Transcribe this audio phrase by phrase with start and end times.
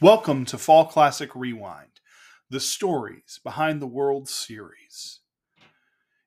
[0.00, 1.98] Welcome to Fall Classic Rewind,
[2.48, 5.18] the stories behind the World Series.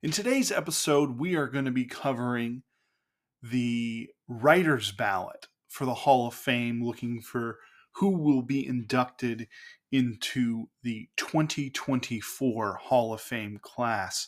[0.03, 2.63] In today's episode, we are going to be covering
[3.41, 7.59] the writer's ballot for the Hall of Fame, looking for
[7.93, 9.47] who will be inducted
[9.89, 14.27] into the 2024 Hall of Fame class.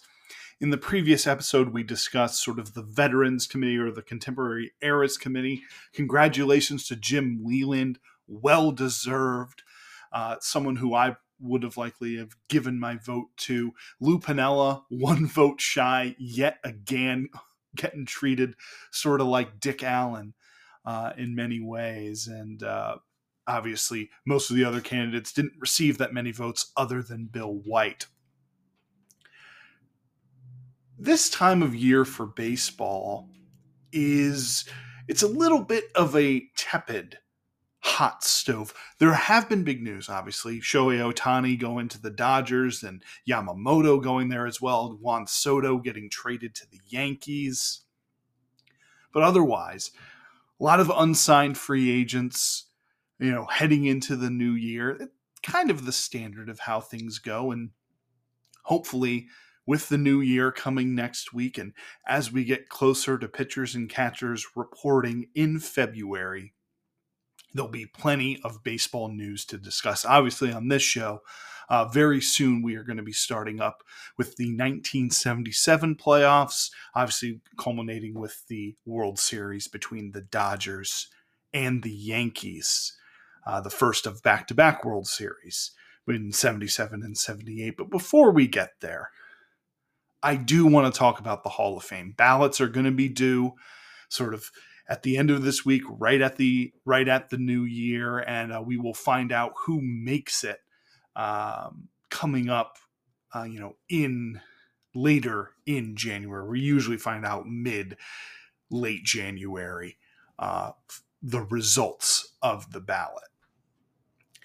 [0.62, 5.18] In the previous episode, we discussed sort of the Veterans Committee or the Contemporary Eras
[5.18, 5.64] Committee.
[5.91, 8.00] Congratulations to Jim Leyland
[8.41, 9.64] well deserved.
[10.11, 13.74] Uh, someone who I would have likely have given my vote to.
[14.00, 17.29] Lou Piniella, one vote shy, yet again
[17.75, 18.55] getting treated
[18.91, 20.33] sort of like Dick Allen
[20.86, 22.27] uh, in many ways.
[22.27, 22.97] And uh,
[23.47, 28.07] obviously, most of the other candidates didn't receive that many votes other than Bill White.
[30.97, 33.27] This time of year for baseball
[33.91, 34.66] is
[35.08, 37.17] it's a little bit of a tepid
[37.83, 38.73] hot stove.
[39.00, 40.61] There have been big news, obviously.
[40.61, 44.97] Shohei Ohtani going to the Dodgers and Yamamoto going there as well.
[45.02, 47.81] Juan Soto getting traded to the Yankees.
[49.13, 49.91] But otherwise,
[50.59, 52.67] a lot of unsigned free agents,
[53.19, 55.09] you know, heading into the new year.
[55.43, 57.52] Kind of the standard of how things go.
[57.52, 57.71] And
[58.63, 59.27] hopefully,
[59.65, 61.73] with the new year coming next week, and
[62.08, 66.53] as we get closer to pitchers and catchers reporting in February,
[67.53, 70.05] there'll be plenty of baseball news to discuss.
[70.05, 71.21] Obviously, on this show,
[71.69, 73.83] uh, very soon we are going to be starting up
[74.17, 81.07] with the 1977 playoffs, obviously culminating with the World Series between the Dodgers
[81.53, 82.97] and the Yankees,
[83.45, 85.71] uh, the first of back to back World Series
[86.07, 87.77] in 77 and 78.
[87.77, 89.11] But before we get there,
[90.21, 92.13] I do want to talk about the Hall of Fame.
[92.17, 93.53] Ballots are going to be due
[94.09, 94.49] sort of
[94.88, 98.53] at the end of this week, right at the right at the new year, and
[98.53, 100.59] uh, we will find out who makes it
[101.16, 102.78] um, coming up.
[103.36, 104.42] Uh, you know, in
[104.94, 107.98] later in January, we usually find out mid
[108.70, 109.98] late January
[110.39, 110.72] uh,
[111.22, 113.23] the results of the ballot.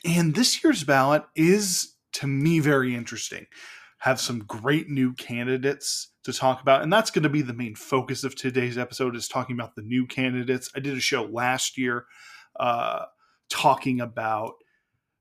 [0.04, 3.47] And this year's ballot is, to me, very interesting
[3.98, 7.75] have some great new candidates to talk about and that's going to be the main
[7.75, 10.71] focus of today's episode is talking about the new candidates.
[10.77, 12.05] I did a show last year
[12.61, 13.06] uh,
[13.50, 14.55] talking about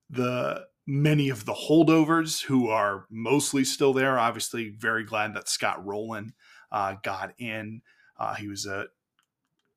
[0.09, 4.19] the many of the holdovers who are mostly still there.
[4.19, 6.34] Obviously very glad that scott rolen
[6.73, 7.81] uh, got in.
[8.19, 8.88] Uh, he was a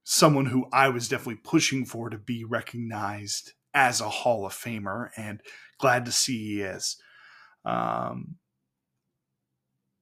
[0.02, 5.10] someone who i was definitely pushing for to be recognized as a hall of famer
[5.16, 5.40] and
[5.78, 6.96] glad to see he is.
[7.64, 8.39] Um,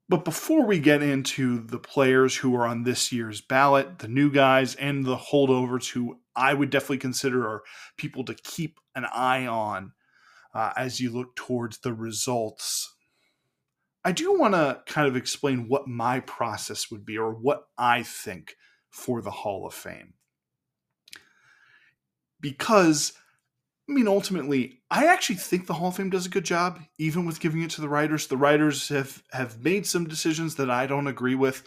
[0.08, 4.30] but before we get into the players who are on this year's ballot, the new
[4.30, 7.62] guys and the holdovers who I would definitely consider are
[7.96, 9.92] people to keep an eye on
[10.54, 12.94] uh, as you look towards the results,
[14.04, 18.02] I do want to kind of explain what my process would be or what I
[18.02, 18.54] think
[18.88, 20.14] for the Hall of Fame.
[22.40, 23.12] Because
[23.88, 27.24] I mean, ultimately, I actually think the Hall of Fame does a good job, even
[27.24, 28.26] with giving it to the writers.
[28.26, 31.64] The writers have have made some decisions that I don't agree with,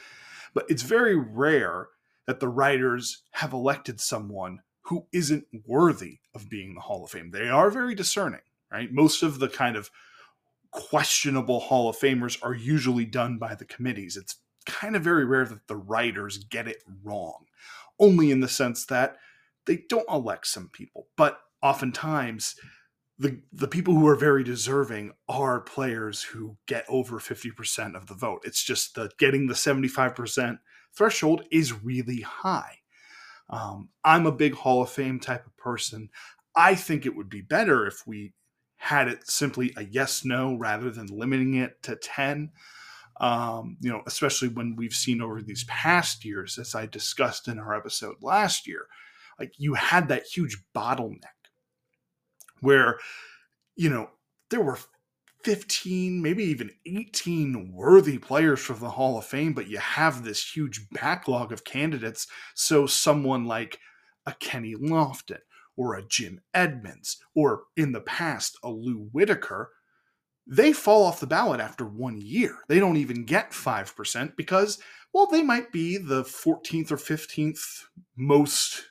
[0.53, 1.87] but it's very rare
[2.27, 7.31] that the writers have elected someone who isn't worthy of being the Hall of Fame.
[7.31, 8.91] They are very discerning, right?
[8.91, 9.89] Most of the kind of
[10.71, 14.15] questionable Hall of Famers are usually done by the committees.
[14.15, 17.45] It's kind of very rare that the writers get it wrong,
[17.99, 19.17] only in the sense that
[19.65, 22.55] they don't elect some people, but oftentimes
[23.21, 28.15] the the people who are very deserving are players who get over 50% of the
[28.15, 28.41] vote.
[28.43, 30.57] It's just that getting the 75%
[30.95, 32.79] threshold is really high.
[33.49, 36.09] Um, I'm a big Hall of Fame type of person.
[36.55, 38.33] I think it would be better if we
[38.77, 42.49] had it simply a yes no rather than limiting it to 10.
[43.19, 47.59] Um, you know, especially when we've seen over these past years, as I discussed in
[47.59, 48.87] our episode last year,
[49.37, 51.40] like you had that huge bottleneck
[52.61, 52.99] where,
[53.75, 54.09] you know,
[54.49, 54.79] there were
[55.43, 60.55] 15, maybe even 18 worthy players for the Hall of Fame, but you have this
[60.55, 62.27] huge backlog of candidates.
[62.53, 63.79] So someone like
[64.25, 65.39] a Kenny Lofton
[65.75, 69.71] or a Jim Edmonds or in the past a Lou Whitaker,
[70.45, 72.57] they fall off the ballot after one year.
[72.67, 74.79] They don't even get 5% because,
[75.13, 77.85] well, they might be the 14th or 15th
[78.15, 78.83] most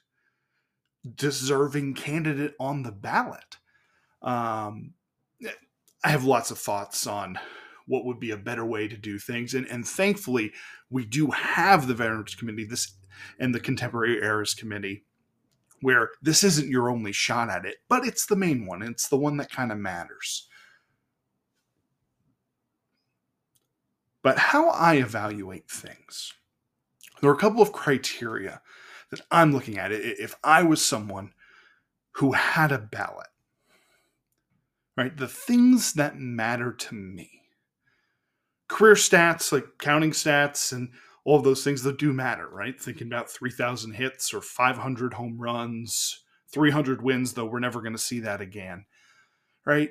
[1.15, 3.57] deserving candidate on the ballot.
[4.23, 4.95] Um,
[6.05, 7.39] I have lots of thoughts on
[7.87, 10.53] what would be a better way to do things, and and thankfully
[10.91, 12.95] we do have the Veterans Committee this
[13.39, 15.05] and the Contemporary Eras Committee,
[15.83, 18.83] where this isn't your only shot at it, but it's the main one.
[18.83, 20.49] It's the one that kind of matters.
[24.23, 26.35] But how I evaluate things,
[27.21, 28.61] there are a couple of criteria
[29.11, 29.93] that I'm looking at.
[29.93, 31.33] If I was someone
[32.13, 33.30] who had a ballot,
[35.01, 37.31] right, the things that matter to me,
[38.69, 40.91] career stats like counting stats and
[41.25, 42.79] all of those things that do matter, right?
[42.79, 47.99] Thinking about 3,000 hits or 500 home runs, 300 wins, though we're never going to
[47.99, 48.85] see that again,
[49.65, 49.91] right?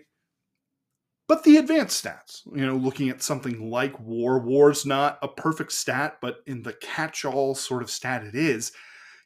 [1.28, 5.72] But the advanced stats, you know, looking at something like war, war's not a perfect
[5.72, 8.72] stat, but in the catch all sort of stat it is,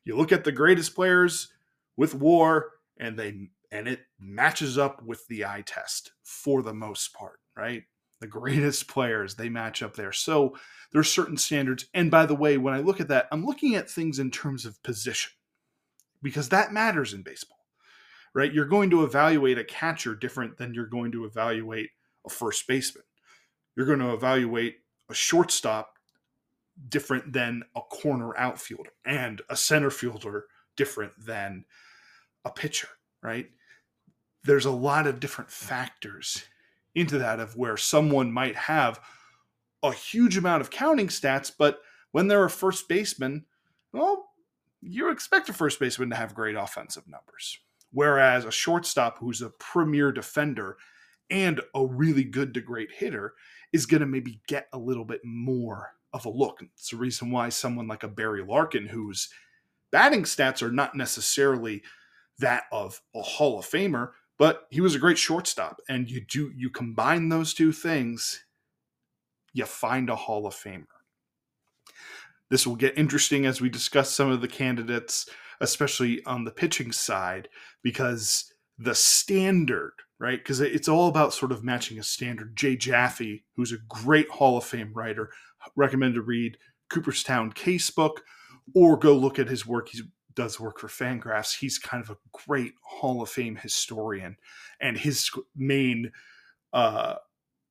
[0.05, 1.51] you look at the greatest players
[1.97, 7.11] with war and they and it matches up with the eye test for the most
[7.11, 7.83] part, right?
[8.21, 10.11] The greatest players, they match up there.
[10.11, 10.55] So
[10.91, 11.87] there's certain standards.
[11.91, 14.67] And by the way, when I look at that, I'm looking at things in terms
[14.67, 15.31] of position
[16.21, 17.65] because that matters in baseball,
[18.35, 18.53] right?
[18.53, 21.89] You're going to evaluate a catcher different than you're going to evaluate
[22.27, 23.03] a first baseman.
[23.75, 24.75] You're going to evaluate
[25.09, 25.95] a shortstop
[26.89, 30.45] different than a corner outfielder and a center fielder
[30.77, 31.65] different than
[32.45, 32.87] a pitcher,
[33.23, 33.47] right?
[34.43, 36.43] There's a lot of different factors
[36.95, 38.99] into that of where someone might have
[39.81, 41.81] a huge amount of counting stats, but
[42.11, 43.45] when they're a first baseman,
[43.91, 44.29] well,
[44.81, 47.59] you expect a first baseman to have great offensive numbers.
[47.91, 50.77] Whereas a shortstop who's a premier defender
[51.29, 53.33] and a really good to great hitter
[53.71, 56.61] is going to maybe get a little bit more of a look.
[56.61, 59.29] It's the reason why someone like a Barry Larkin, whose
[59.91, 61.83] batting stats are not necessarily
[62.39, 65.77] that of a Hall of Famer, but he was a great shortstop.
[65.89, 68.43] And you do you combine those two things,
[69.53, 70.85] you find a Hall of Famer.
[72.49, 75.27] This will get interesting as we discuss some of the candidates,
[75.61, 77.49] especially on the pitching side,
[77.81, 80.39] because the standard, right?
[80.39, 82.55] Because it's all about sort of matching a standard.
[82.55, 85.31] Jay Jaffe, who's a great Hall of Fame writer,
[85.75, 86.57] recommend to read
[86.89, 88.17] Cooperstown Casebook
[88.75, 89.89] or go look at his work.
[89.89, 90.01] He
[90.35, 91.59] does work for Fangraphs.
[91.59, 94.37] He's kind of a great Hall of Fame historian,
[94.79, 96.11] and his main
[96.71, 97.15] uh,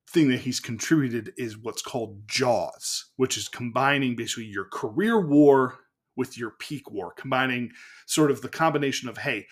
[0.09, 5.79] thing that he's contributed is what's called JAWS, which is combining basically your career war
[6.17, 7.71] with your peak war, combining
[8.07, 9.47] sort of the combination of, hey,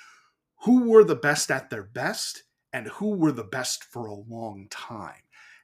[0.63, 2.43] who were the best at their best
[2.73, 5.23] and who were the best for a long time.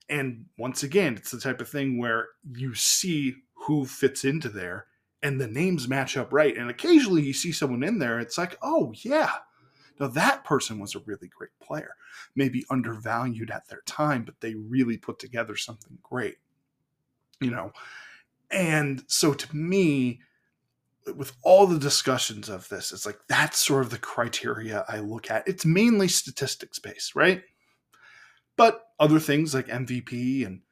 [0.09, 3.35] And once again, it's the type of thing where you see
[3.67, 4.87] who fits into there
[5.23, 6.57] and the names match up right.
[6.57, 9.33] And occasionally you see someone in there, it's like, oh, yeah,
[9.99, 11.95] now that person was a really great player,
[12.35, 16.37] maybe undervalued at their time, but they really put together something great,
[17.41, 17.73] you know.
[18.51, 20.21] And so to me,
[21.15, 25.31] with all the discussions of this, it's like that's sort of the criteria I look
[25.31, 25.47] at.
[25.47, 27.43] It's mainly statistics based, right?
[28.57, 30.63] But other things like MVP and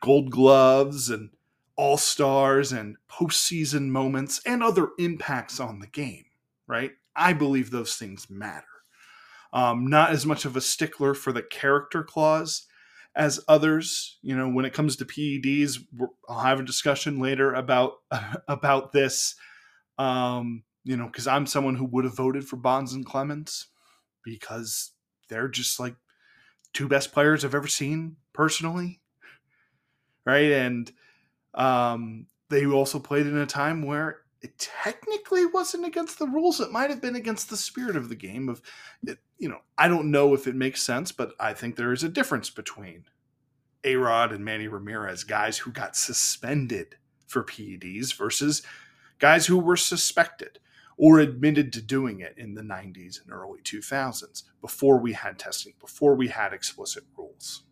[0.00, 1.30] gold gloves and
[1.76, 6.24] all stars and postseason moments and other impacts on the game,
[6.66, 6.92] right?
[7.14, 8.64] I believe those things matter.
[9.52, 12.66] Um, not as much of a stickler for the character clause
[13.14, 14.18] as others.
[14.22, 15.78] You know, when it comes to PEDs,
[16.28, 17.92] I'll have a discussion later about
[18.48, 19.34] about this
[19.98, 23.66] um, you know, because I'm someone who would have voted for Bonds and Clemens
[24.24, 24.92] because
[25.28, 25.96] they're just like
[26.72, 29.00] two best players I've ever seen personally.
[30.24, 30.52] Right.
[30.52, 30.90] And
[31.56, 36.60] um, they also played in a time where it technically wasn't against the rules.
[36.60, 38.48] It might have been against the spirit of the game.
[38.48, 38.62] Of
[39.38, 42.08] you know, I don't know if it makes sense, but I think there is a
[42.08, 43.04] difference between
[43.82, 46.96] A Rod and Manny Ramirez, guys who got suspended
[47.26, 48.62] for PEDs versus
[49.18, 50.58] guys who were suspected
[50.96, 55.74] or admitted to doing it in the 90s and early 2000s before we had testing,
[55.80, 57.64] before we had explicit rules.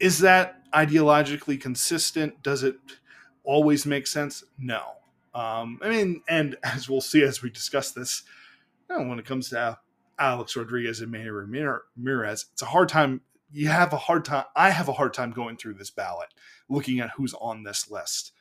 [0.00, 2.42] Is that ideologically consistent?
[2.42, 2.76] Does it
[3.44, 4.42] always make sense?
[4.58, 4.82] No.
[5.34, 8.22] Um, I mean, and as we'll see as we discuss this,
[8.88, 9.78] you know, when it comes to
[10.18, 13.20] Alex Rodriguez and Manny Ramirez, it's a hard time.
[13.52, 14.44] You have a hard time.
[14.56, 16.28] I have a hard time going through this ballot,
[16.68, 18.32] looking at who's on this list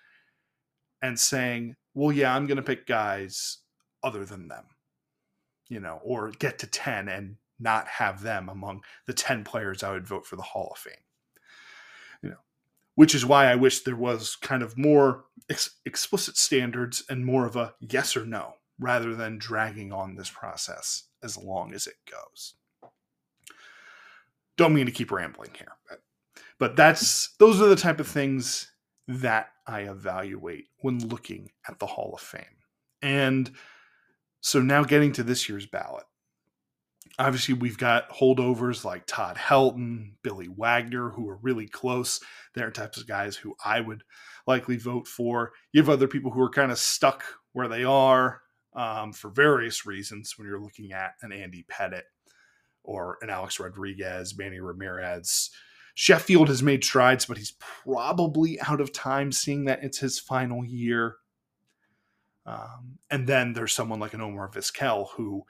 [1.01, 3.59] and saying, well, yeah, I'm going to pick guys
[4.03, 4.65] other than them,
[5.67, 9.91] you know, or get to 10 and not have them among the 10 players I
[9.91, 10.93] would vote for the Hall of Fame.
[12.99, 17.45] Which is why I wish there was kind of more ex- explicit standards and more
[17.45, 21.95] of a yes or no rather than dragging on this process as long as it
[22.11, 22.55] goes.
[24.57, 26.01] Don't mean to keep rambling here, but,
[26.59, 28.69] but that's those are the type of things
[29.07, 32.43] that I evaluate when looking at the Hall of Fame.
[33.01, 33.49] And
[34.41, 36.03] So now getting to this year's ballot.
[37.19, 42.21] Obviously, we've got holdovers like Todd Helton, Billy Wagner, who are really close.
[42.55, 44.03] They're types of guys who I would
[44.47, 45.51] likely vote for.
[45.73, 48.41] You have other people who are kind of stuck where they are
[48.73, 52.03] um, for various reasons when you're looking at an Andy Pettitte
[52.83, 55.49] or an Alex Rodriguez, Manny Ramirez.
[55.95, 57.51] Sheffield has made strides, but he's
[57.83, 61.17] probably out of time, seeing that it's his final year.
[62.45, 65.43] Um, and then there's someone like an Omar Vizquel who,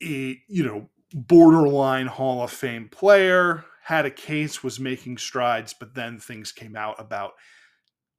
[0.00, 6.18] you know, borderline Hall of Fame player, had a case, was making strides, but then
[6.18, 7.32] things came out about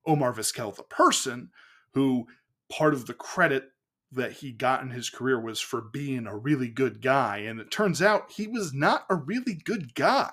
[0.06, 1.52] Omar Vizquel, the person,
[1.94, 2.28] who
[2.72, 3.72] part of the credit
[4.12, 7.38] that he got in his career was for being a really good guy.
[7.38, 10.32] And it turns out he was not a really good guy.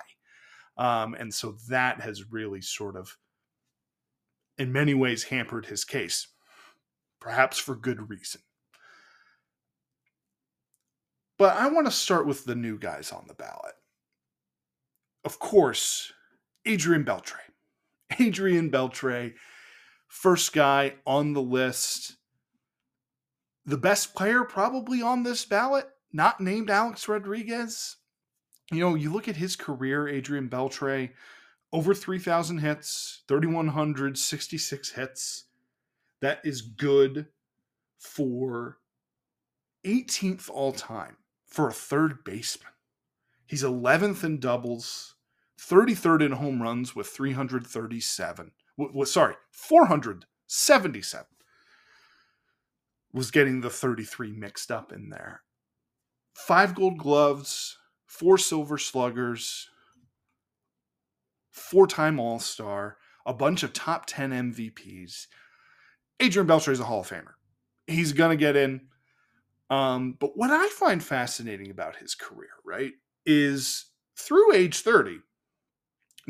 [0.79, 3.19] Um, and so that has really sort of,
[4.57, 6.29] in many ways, hampered his case
[7.27, 8.41] perhaps for good reason.
[11.39, 13.75] But I want to start with the new guys on the ballot.
[15.25, 16.13] Of course,
[16.65, 17.41] Adrian Beltre.
[18.21, 19.35] Adrian Beltre,
[20.09, 22.17] first guy on the list.
[23.67, 27.97] The best player probably on this ballot, not named Alex Rodriguez.
[28.71, 31.11] You know, you look at his career, Adrian Beltre,
[31.73, 35.45] over 3,000 hits, 3,166 hits,
[36.21, 37.27] that is good
[37.99, 38.79] for
[39.85, 41.17] 18th all time
[41.57, 42.73] for a third baseman.
[43.47, 45.15] He's 11th in doubles,
[45.59, 48.53] 33rd in home runs with 337.
[48.79, 51.25] W- sorry, 477.
[53.15, 55.41] Was getting the 33 mixed up in there.
[56.35, 59.71] Five gold gloves, four silver sluggers,
[61.51, 65.27] four time All Star, a bunch of top 10 MVPs.
[66.21, 67.33] Adrian Beltre is a Hall of Famer.
[67.87, 68.89] He's going to get in.
[69.71, 72.93] Um, but what I find fascinating about his career, right,
[73.25, 73.87] is
[74.19, 75.19] through age 30,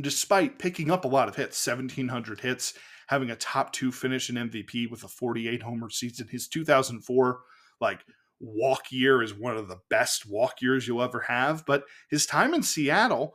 [0.00, 2.74] despite picking up a lot of hits, 1,700 hits,
[3.08, 7.40] having a top two finish in MVP with a 48 homer season, his 2004,
[7.80, 8.00] like,
[8.40, 11.64] walk year is one of the best walk years you'll ever have.
[11.64, 13.34] But his time in Seattle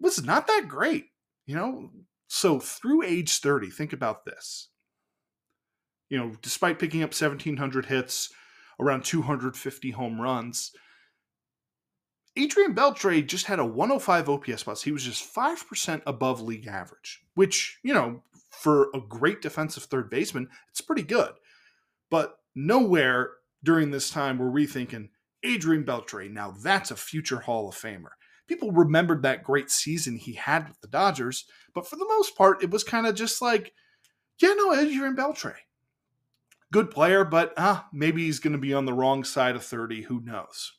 [0.00, 1.06] was not that great,
[1.46, 1.90] you know?
[2.28, 4.68] So through age 30, think about this
[6.10, 8.32] you know, despite picking up 1,700 hits,
[8.80, 10.72] around 250 home runs,
[12.36, 14.82] Adrian Beltre just had a 105 OPS plus.
[14.82, 20.10] He was just 5% above league average, which, you know, for a great defensive third
[20.10, 21.32] baseman, it's pretty good.
[22.10, 25.10] But nowhere during this time were we thinking,
[25.44, 28.12] Adrian Beltre, now that's a future Hall of Famer.
[28.48, 32.62] People remembered that great season he had with the Dodgers, but for the most part,
[32.62, 33.72] it was kind of just like,
[34.40, 35.54] yeah, no, Adrian Beltre
[36.74, 40.02] good player, but ah, maybe he's going to be on the wrong side of 30.
[40.02, 40.72] Who knows?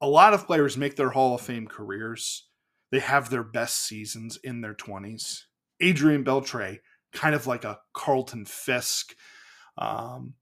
[0.00, 2.48] A lot of players make their Hall of Fame careers.
[2.90, 5.42] They have their best seasons in their 20s.
[5.80, 6.80] Adrian Beltre,
[7.12, 9.14] kind of like a Carlton Fisk.
[9.76, 10.34] Um,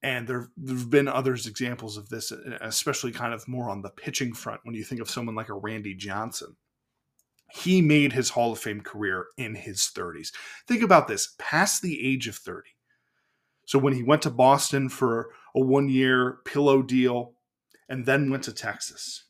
[0.00, 4.32] and there, have been others examples of this, especially kind of more on the pitching
[4.32, 6.54] front when you think of someone like a Randy Johnson.
[7.52, 10.28] He made his Hall of Fame career in his 30s.
[10.68, 12.68] Think about this past the age of 30,
[13.66, 17.34] so when he went to Boston for a one year pillow deal
[17.88, 19.24] and then went to Texas,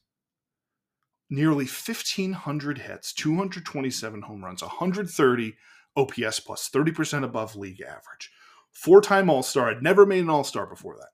[1.31, 5.57] nearly 1,500 hits, 227 home runs, 130
[5.97, 8.31] OPS plus, 30% above league average.
[8.73, 9.71] Four time All Star.
[9.71, 11.11] I'd never made an All Star before that.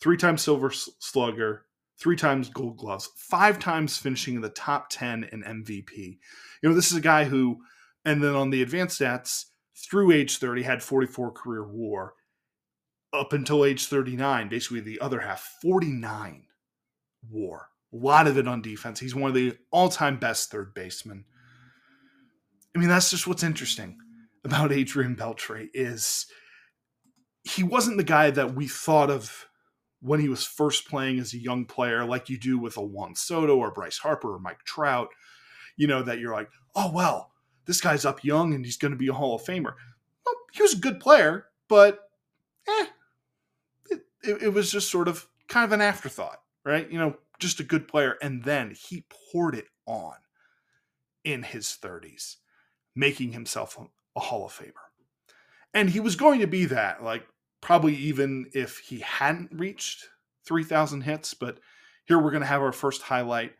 [0.00, 1.64] Three times Silver Slugger,
[1.98, 6.18] three times Gold Gloves, five times finishing in the top 10 in MVP.
[6.62, 7.60] You know, this is a guy who,
[8.04, 9.46] and then on the advanced stats,
[9.76, 12.14] through age 30, had 44 career war
[13.14, 16.44] up until age 39, basically the other half, 49
[17.30, 17.68] war.
[17.92, 19.00] A lot of it on defense.
[19.00, 21.24] He's one of the all time best third basemen.
[22.74, 23.98] I mean, that's just what's interesting
[24.44, 26.26] about Adrian Beltre is
[27.44, 29.46] he wasn't the guy that we thought of
[30.00, 33.14] when he was first playing as a young player, like you do with a Juan
[33.14, 35.08] Soto or Bryce Harper or Mike Trout.
[35.76, 37.32] You know, that you're like, oh, well,
[37.66, 39.74] this guy's up young and he's going to be a Hall of Famer.
[40.24, 41.98] Well, he was a good player, but
[42.68, 42.86] eh,
[44.26, 46.90] it, it was just sort of kind of an afterthought, right?
[46.90, 48.16] You know, just a good player.
[48.22, 50.14] And then he poured it on
[51.24, 52.36] in his 30s,
[52.94, 54.72] making himself a, Hall of Famer.
[55.72, 57.26] And he was going to be that, like,
[57.60, 60.08] probably even if he hadn't reached
[60.46, 61.34] 3,000 hits.
[61.34, 61.58] But
[62.06, 63.54] here we're going to have our first highlight.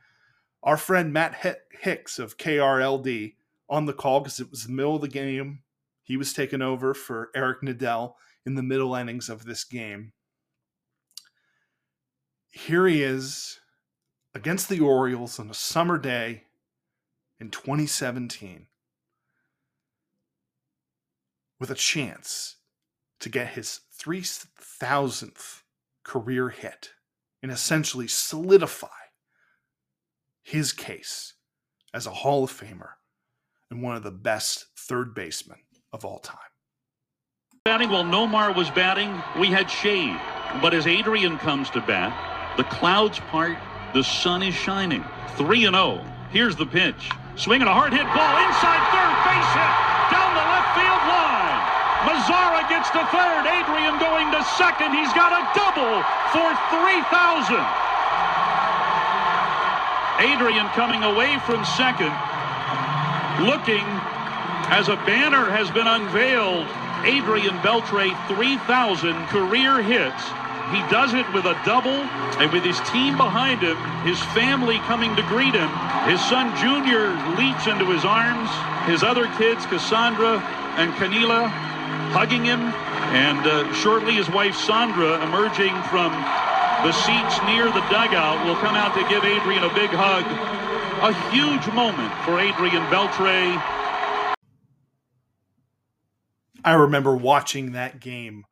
[0.63, 3.35] Our friend Matt Hicks of KRLD
[3.69, 5.61] on the call because it was the middle of the game.
[6.05, 8.15] He was taken over for Eric Nadel
[8.47, 10.13] in the middle innings of this game.
[12.55, 13.59] Here he is
[14.33, 16.45] against the Orioles on a summer day
[17.41, 18.69] in 2017
[21.59, 22.57] with a chance
[23.19, 25.63] to get his 3000th
[26.05, 26.93] career hit
[27.43, 28.87] and essentially solidify
[30.45, 31.35] his case
[31.93, 32.91] as a Hall of Famer
[33.69, 35.59] and one of the best third basemen
[35.93, 36.39] of all time.
[37.65, 40.21] Batting while Nomar was batting, we had shade.
[40.63, 43.57] But as Adrian comes to bat, the clouds part,
[43.93, 45.05] the sun is shining.
[45.37, 46.05] 3 and 0.
[46.31, 47.11] Here's the pitch.
[47.37, 49.75] Swinging a hard hit ball inside third, base hit
[50.15, 51.59] down the left field line.
[52.07, 53.43] Mazara gets to third.
[53.49, 54.95] Adrian going to second.
[54.95, 55.99] He's got a double
[56.31, 57.59] for 3,000.
[60.23, 62.15] Adrian coming away from second,
[63.43, 63.83] looking
[64.71, 66.67] as a banner has been unveiled.
[67.03, 70.23] Adrian Beltre, 3,000 career hits.
[70.73, 72.01] He does it with a double,
[72.41, 75.69] and with his team behind him, his family coming to greet him.
[76.09, 78.49] His son Junior leaps into his arms.
[78.89, 80.41] His other kids, Cassandra
[80.81, 81.49] and Canila,
[82.17, 82.61] hugging him.
[83.13, 86.11] And uh, shortly, his wife Sandra, emerging from
[86.81, 90.25] the seats near the dugout, will come out to give Adrian a big hug.
[91.05, 93.61] A huge moment for Adrian Beltre.
[96.65, 98.45] I remember watching that game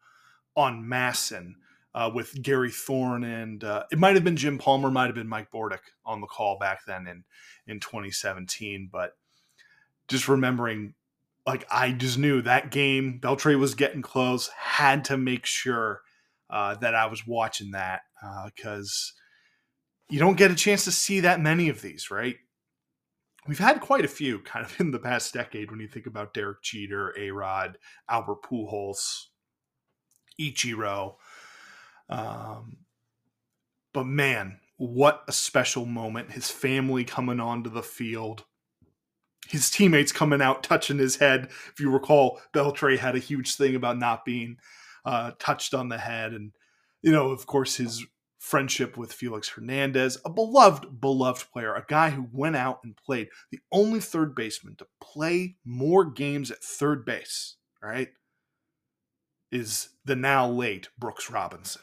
[0.54, 1.54] on MASN
[1.94, 5.28] uh, with Gary Thorne and uh, it might have been Jim Palmer, might have been
[5.28, 7.24] Mike Bordick on the call back then in
[7.66, 8.88] in 2017.
[8.90, 9.16] But
[10.08, 10.94] just remembering,
[11.46, 14.48] like I just knew that game, Beltre was getting close.
[14.56, 16.02] Had to make sure
[16.50, 18.02] uh, that I was watching that
[18.46, 19.18] because uh,
[20.10, 22.36] you don't get a chance to see that many of these, right?
[23.48, 26.34] We've had quite a few kind of in the past decade when you think about
[26.34, 29.26] Derek Jeter, A Rod, Albert Pujols,
[30.40, 31.16] Ichiro.
[32.08, 32.78] Um,
[33.92, 36.32] but man, what a special moment.
[36.32, 38.44] His family coming onto the field.
[39.48, 41.50] His teammates coming out, touching his head.
[41.72, 44.56] If you recall, Beltre had a huge thing about not being
[45.04, 46.32] uh, touched on the head.
[46.32, 46.52] And,
[47.02, 48.04] you know, of course, his
[48.38, 53.28] friendship with Felix Hernandez, a beloved, beloved player, a guy who went out and played
[53.52, 58.08] the only third baseman to play more games at third base, right?
[59.52, 61.82] Is the now late Brooks Robinson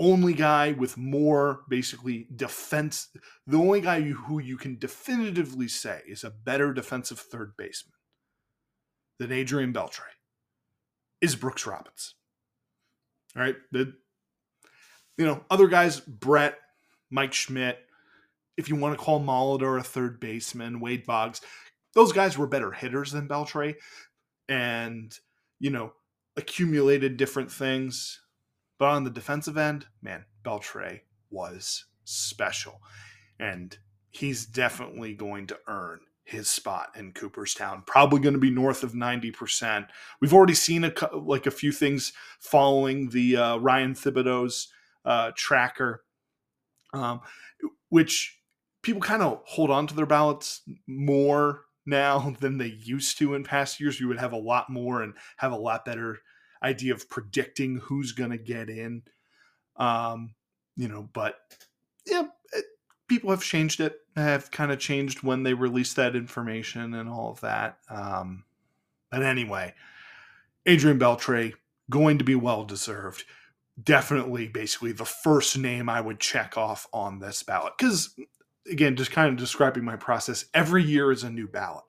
[0.00, 3.08] only guy with more basically defense,
[3.46, 7.92] the only guy who you can definitively say is a better defensive third baseman
[9.18, 10.00] than Adrian Beltre
[11.20, 12.14] is Brooks Robinson.
[13.36, 13.56] All right.
[13.70, 13.92] The,
[15.18, 16.56] you know, other guys, Brett,
[17.10, 17.78] Mike Schmidt,
[18.56, 21.42] if you want to call Molitor a third baseman, Wade Boggs,
[21.94, 23.74] those guys were better hitters than Beltre
[24.48, 25.14] and,
[25.58, 25.92] you know,
[26.36, 28.20] accumulated different things
[28.80, 32.80] but on the defensive end, man, Beltre was special.
[33.38, 33.76] And
[34.08, 37.82] he's definitely going to earn his spot in Cooperstown.
[37.86, 39.86] Probably going to be north of 90%.
[40.22, 44.68] We've already seen a like a few things following the uh, Ryan Thibodaux's
[45.04, 46.02] uh, tracker,
[46.94, 47.20] um,
[47.90, 48.38] which
[48.82, 53.44] people kind of hold on to their ballots more now than they used to in
[53.44, 54.00] past years.
[54.00, 56.20] You would have a lot more and have a lot better
[56.62, 59.02] idea of predicting who's going to get in.
[59.76, 60.34] Um,
[60.76, 61.36] you know, but
[62.06, 62.64] yeah, it,
[63.08, 67.30] people have changed it, have kind of changed when they release that information and all
[67.30, 67.78] of that.
[67.88, 68.44] Um,
[69.10, 69.74] but anyway,
[70.66, 71.54] Adrian Beltre
[71.88, 73.24] going to be well deserved.
[73.82, 77.72] Definitely, basically, the first name I would check off on this ballot.
[77.78, 78.14] Because,
[78.70, 81.84] again, just kind of describing my process, every year is a new ballot,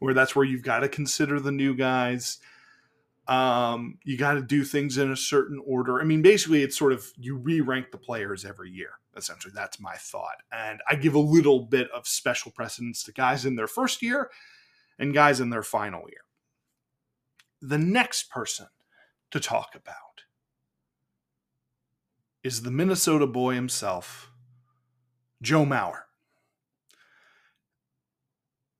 [0.00, 2.38] where that's where you've got to consider the new guys
[3.28, 6.00] um, you got to do things in a certain order.
[6.00, 8.90] I mean, basically, it's sort of you re rank the players every year.
[9.16, 10.42] Essentially, that's my thought.
[10.50, 14.30] And I give a little bit of special precedence to guys in their first year
[14.98, 16.22] and guys in their final year.
[17.60, 18.66] The next person
[19.30, 19.96] to talk about
[22.42, 24.32] is the Minnesota boy himself,
[25.40, 26.02] Joe Mauer.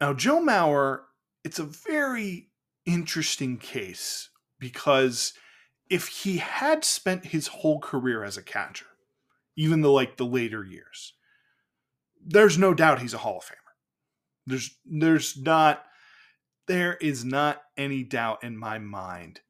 [0.00, 1.02] Now, Joe Mauer,
[1.44, 2.48] it's a very
[2.84, 4.30] interesting case
[4.62, 5.34] because
[5.90, 8.86] if he had spent his whole career as a catcher,
[9.56, 11.14] even the like the later years,
[12.24, 13.72] there's no doubt he's a Hall of Famer.
[14.46, 15.84] There's there's not
[16.68, 19.40] there is not any doubt in my mind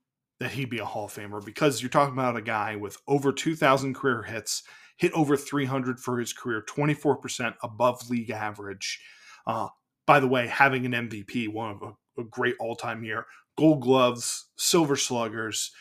[0.40, 3.32] that he'd be a Hall of Famer because you're talking about a guy with over
[3.32, 4.62] 2,000 career hits,
[4.96, 8.98] hit over 300 for his career, 24% above league average.
[9.46, 9.68] Uh,
[10.06, 13.82] by the way, having an MVP, one of a, a great all time year, gold
[13.82, 15.72] gloves, silver sluggers,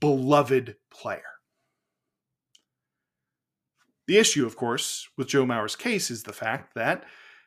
[0.00, 1.22] beloved player.
[4.06, 7.04] The issue, of course, with Joe Mauer's case is the fact that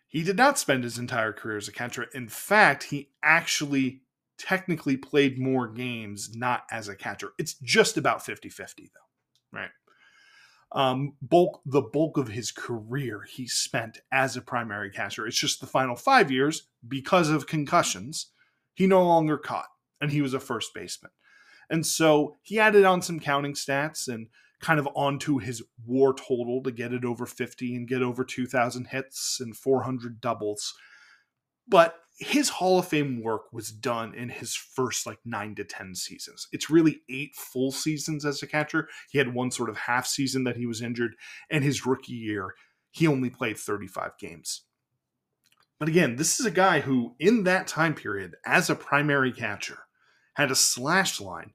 [0.08, 2.04] he did not spend his entire career as a catcher.
[2.14, 4.04] In fact, he actually
[4.38, 7.32] technically played more games not as a catcher.
[7.38, 9.70] It's just about 50 50, though, right?
[10.74, 15.28] Um, bulk the bulk of his career he spent as a primary catcher.
[15.28, 18.28] It's just the final five years because of concussions,
[18.74, 19.68] he no longer caught,
[20.00, 21.12] and he was a first baseman.
[21.70, 24.28] And so he added on some counting stats and
[24.62, 28.86] kind of onto his war total to get it over 50 and get over 2,000
[28.88, 30.74] hits and 400 doubles.
[31.68, 35.96] But his Hall of Fame work was done in his first like nine to 10
[35.96, 36.48] seasons.
[36.52, 38.88] It's really eight full seasons as a catcher.
[39.10, 41.16] He had one sort of half season that he was injured,
[41.50, 42.54] and his rookie year,
[42.92, 44.64] he only played 35 games.
[45.82, 49.80] But again, this is a guy who, in that time period, as a primary catcher,
[50.36, 51.54] had a slash line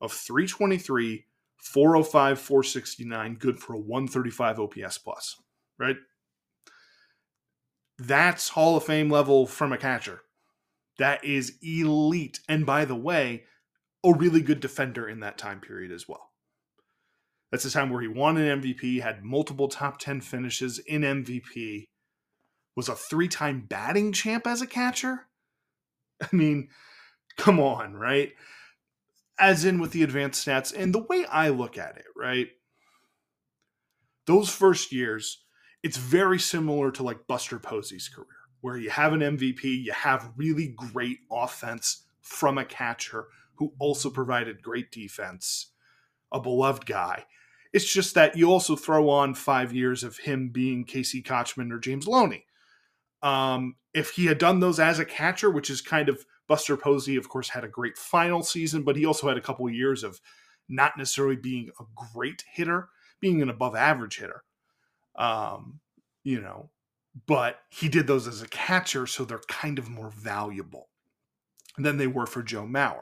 [0.00, 1.24] of 323,
[1.56, 5.36] 405, 469, good for a 135 OPS plus,
[5.78, 5.94] right?
[7.96, 10.22] That's Hall of Fame level from a catcher.
[10.98, 12.40] That is elite.
[12.48, 13.44] And by the way,
[14.02, 16.32] a really good defender in that time period as well.
[17.52, 21.86] That's the time where he won an MVP, had multiple top 10 finishes in MVP,
[22.76, 25.26] was a three time batting champ as a catcher.
[26.20, 26.68] I mean,
[27.36, 28.32] come on, right?
[29.38, 30.74] As in with the advanced stats.
[30.74, 32.48] And the way I look at it, right?
[34.26, 35.42] Those first years,
[35.82, 38.26] it's very similar to like Buster Posey's career,
[38.60, 44.10] where you have an MVP, you have really great offense from a catcher who also
[44.10, 45.72] provided great defense,
[46.32, 47.24] a beloved guy.
[47.72, 51.78] It's just that you also throw on five years of him being Casey Kotchman or
[51.78, 52.46] James Loney.
[53.22, 57.16] Um, if he had done those as a catcher, which is kind of Buster Posey,
[57.16, 60.02] of course, had a great final season, but he also had a couple of years
[60.02, 60.20] of
[60.68, 62.88] not necessarily being a great hitter,
[63.20, 64.44] being an above average hitter.
[65.16, 65.80] Um,
[66.24, 66.70] you know,
[67.26, 70.88] but he did those as a catcher, so they're kind of more valuable
[71.76, 73.00] than they were for Joe Mauer.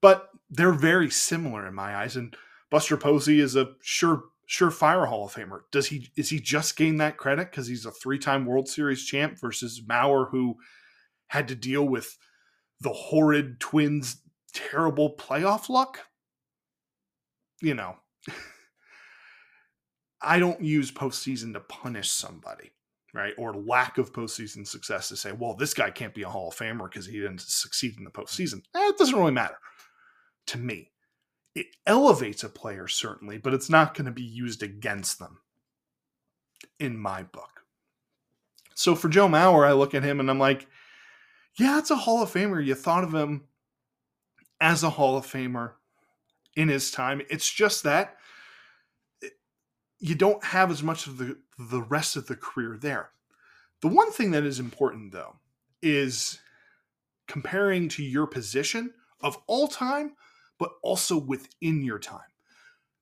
[0.00, 2.16] But they're very similar in my eyes.
[2.16, 2.36] And
[2.70, 5.60] Buster Posey is a sure surefire Hall of Famer.
[5.70, 9.40] Does he is he just gained that credit because he's a three-time World Series champ
[9.40, 10.56] versus Mauer, who
[11.28, 12.18] had to deal with
[12.80, 14.18] the horrid Twins'
[14.52, 16.00] terrible playoff luck?
[17.62, 17.96] You know.
[20.20, 22.72] I don't use postseason to punish somebody,
[23.14, 23.32] right?
[23.38, 26.54] Or lack of postseason success to say, well, this guy can't be a Hall of
[26.54, 28.62] Famer because he didn't succeed in the postseason.
[28.74, 29.56] Eh, it doesn't really matter
[30.48, 30.91] to me.
[31.54, 35.38] It elevates a player, certainly, but it's not going to be used against them
[36.78, 37.64] in my book.
[38.74, 40.66] So for Joe Mauer, I look at him and I'm like,
[41.58, 42.64] yeah, it's a Hall of Famer.
[42.64, 43.44] You thought of him
[44.60, 45.72] as a Hall of Famer
[46.56, 47.20] in his time.
[47.28, 48.16] It's just that
[49.22, 49.28] eh,
[49.98, 53.10] you don't have as much of the the rest of the career there.
[53.82, 55.36] The one thing that is important though
[55.82, 56.40] is
[57.28, 60.14] comparing to your position of all time,
[60.62, 62.20] but also within your time.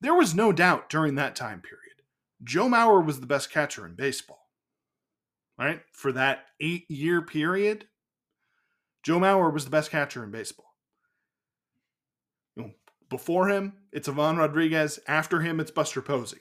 [0.01, 2.01] There was no doubt during that time period,
[2.43, 4.49] Joe Mauer was the best catcher in baseball.
[5.59, 5.81] Right?
[5.93, 7.85] For that eight year period,
[9.03, 10.73] Joe Mauer was the best catcher in baseball.
[13.11, 14.99] Before him, it's Ivan Rodriguez.
[15.07, 16.39] After him, it's Buster Posey.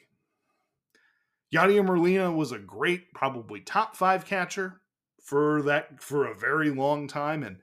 [1.54, 4.80] Yadier Molina was a great, probably top five catcher
[5.22, 7.58] for that for a very long time, and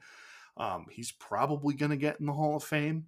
[0.57, 3.07] um, he's probably going to get in the Hall of Fame.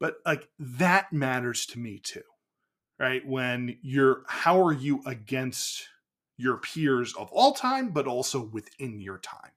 [0.00, 2.22] But like that matters to me too,
[2.98, 3.26] right?
[3.26, 5.88] When you're, how are you against
[6.36, 9.52] your peers of all time, but also within your time?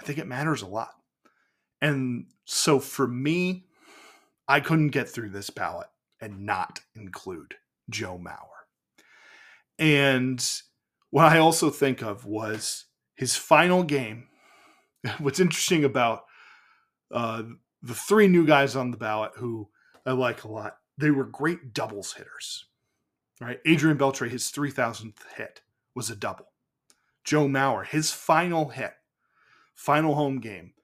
[0.00, 0.94] I think it matters a lot.
[1.80, 3.66] And so for me,
[4.48, 5.88] I couldn't get through this ballot
[6.20, 7.56] and not include
[7.90, 8.66] Joe Mauer.
[9.78, 10.44] And
[11.10, 12.86] what I also think of was
[13.16, 14.28] his final game.
[15.18, 16.24] What's interesting about
[17.12, 17.42] uh,
[17.82, 19.68] the three new guys on the ballot who
[20.06, 22.66] I like a lot, they were great doubles hitters.
[23.40, 23.60] Right?
[23.66, 25.62] Adrian Beltre, his 3000th hit
[25.94, 26.52] was a double.
[27.24, 28.94] Joe Mauer, his final hit,
[29.74, 30.74] final home game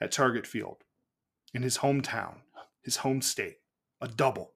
[0.00, 0.78] at Target Field
[1.52, 2.36] in his hometown,
[2.82, 3.58] his home state,
[4.00, 4.52] a double.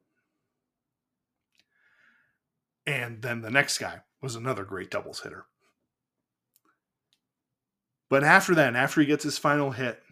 [2.86, 5.46] And then the next guy was another great doubles hitter.
[8.08, 10.02] But after that, after he gets his final hit,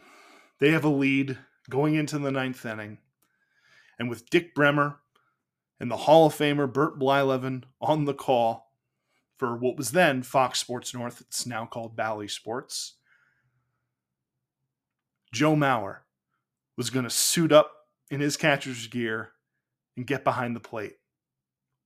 [0.61, 2.98] they have a lead going into the ninth inning.
[3.98, 5.00] And with Dick Bremer
[5.81, 8.72] and the Hall of Famer Bert Blyleven on the call
[9.38, 12.94] for what was then Fox Sports North, it's now called Bally Sports,
[15.33, 15.98] Joe Mauer
[16.76, 17.72] was going to suit up
[18.11, 19.33] in his catcher's gear
[19.96, 20.96] and get behind the plate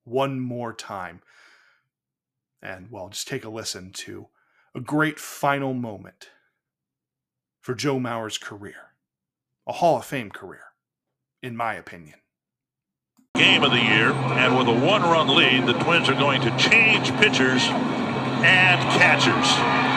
[0.05, 1.21] one more time.
[2.63, 4.29] And well, just take a listen to
[4.75, 6.31] a great final moment
[7.61, 8.92] for Joe Mauer's career,
[9.67, 10.65] a Hall of Fame career,
[11.43, 12.19] in my opinion.
[13.35, 16.57] Game of the year, and with a one run lead, the Twins are going to
[16.59, 17.63] change pitchers
[18.43, 19.92] and catchers.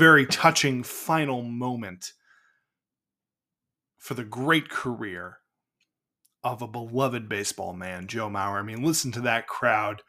[0.00, 2.14] Very touching final moment
[3.98, 5.36] for the great career
[6.42, 8.58] of a beloved baseball man, Joe Mauer.
[8.58, 10.00] I mean, listen to that crowd.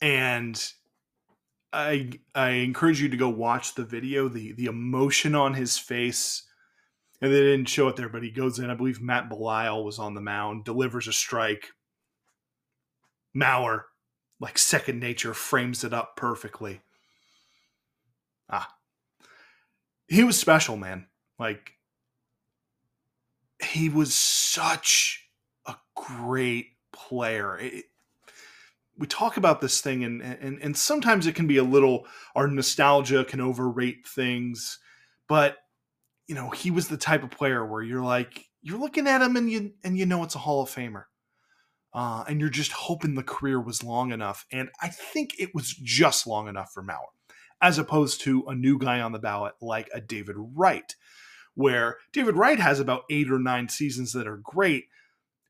[0.00, 0.60] And
[1.72, 6.42] I I encourage you to go watch the video, the the emotion on his face.
[7.20, 8.68] And they didn't show it there, but he goes in.
[8.68, 11.68] I believe Matt Belisle was on the mound, delivers a strike.
[13.32, 13.82] Mauer,
[14.40, 16.80] like second nature, frames it up perfectly
[18.52, 18.68] ah,
[20.06, 21.06] he was special, man.
[21.38, 21.72] Like
[23.62, 25.28] he was such
[25.66, 27.58] a great player.
[27.58, 27.84] It,
[28.98, 32.46] we talk about this thing and, and and sometimes it can be a little our
[32.46, 34.78] nostalgia can overrate things
[35.28, 35.56] but
[36.26, 39.36] you know he was the type of player where you're like you're looking at him
[39.36, 41.04] and you and you know it's a hall of famer
[41.94, 45.70] uh, and you're just hoping the career was long enough and i think it was
[45.70, 47.10] just long enough for mauer
[47.62, 50.96] as opposed to a new guy on the ballot like a David Wright,
[51.54, 54.86] where David Wright has about eight or nine seasons that are great.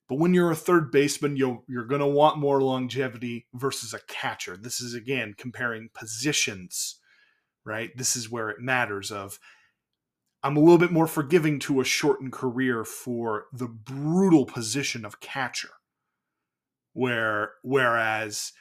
[0.09, 4.01] But when you're a third baseman, you you're going to want more longevity versus a
[4.09, 4.59] catcher.
[4.59, 7.01] This is again comparing positions,
[7.65, 7.91] right?
[7.97, 9.11] This is where it matters.
[9.11, 9.39] Of
[10.43, 15.21] I'm a little bit more forgiving to a shortened career for the brutal position of
[15.21, 15.71] catcher,
[16.93, 18.53] where whereas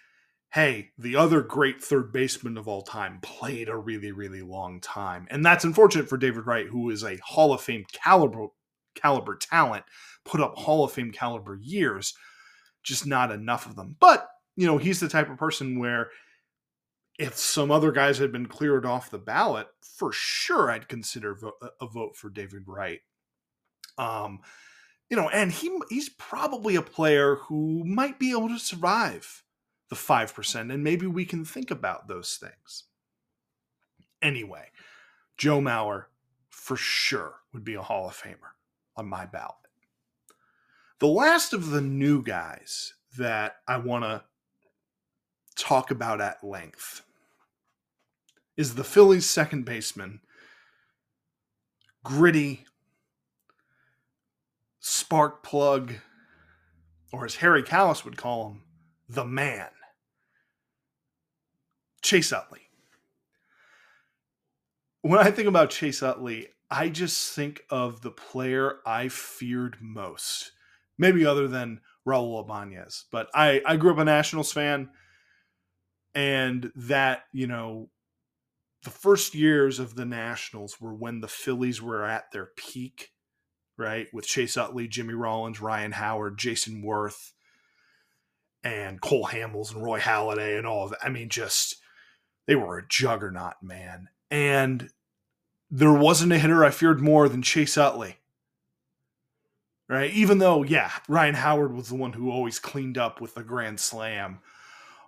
[0.53, 5.25] hey, the other great third baseman of all time played a really, really long time.
[5.29, 8.47] And that's unfortunate for David Wright, who is a Hall of Fame caliber
[8.93, 9.85] caliber talent,
[10.25, 12.13] put up Hall of Fame caliber years,
[12.83, 13.95] just not enough of them.
[13.99, 16.09] But, you know, he's the type of person where
[17.17, 21.37] if some other guys had been cleared off the ballot, for sure I'd consider
[21.79, 22.99] a vote for David Wright.
[23.97, 24.39] Um,
[25.09, 29.43] you know, and he he's probably a player who might be able to survive
[29.91, 32.85] the 5%, and maybe we can think about those things.
[34.21, 34.67] Anyway,
[35.37, 36.05] Joe Mauer
[36.49, 38.55] for sure would be a Hall of Famer
[38.95, 39.55] on my ballot.
[40.99, 44.23] The last of the new guys that I want to
[45.57, 47.01] talk about at length
[48.55, 50.21] is the Phillies' second baseman,
[52.01, 52.63] gritty,
[54.79, 55.95] spark plug,
[57.11, 58.61] or as Harry Kalas would call him,
[59.09, 59.67] the man.
[62.01, 62.61] Chase Utley.
[65.01, 70.51] When I think about Chase Utley, I just think of the player I feared most.
[70.97, 73.05] Maybe other than Raul Ibanez.
[73.11, 74.89] But I, I grew up a Nationals fan.
[76.13, 77.89] And that, you know,
[78.83, 83.11] the first years of the Nationals were when the Phillies were at their peak,
[83.77, 84.07] right?
[84.11, 87.31] With Chase Utley, Jimmy Rollins, Ryan Howard, Jayson Werth,
[88.63, 90.99] and Cole Hamels and Roy Halladay and all of that.
[91.03, 91.77] I mean, just
[92.47, 94.09] they were a juggernaut, man.
[94.29, 94.89] And
[95.69, 98.17] there wasn't a hitter I feared more than Chase Utley.
[99.87, 100.11] Right?
[100.11, 103.79] Even though, yeah, Ryan Howard was the one who always cleaned up with the grand
[103.79, 104.39] slam.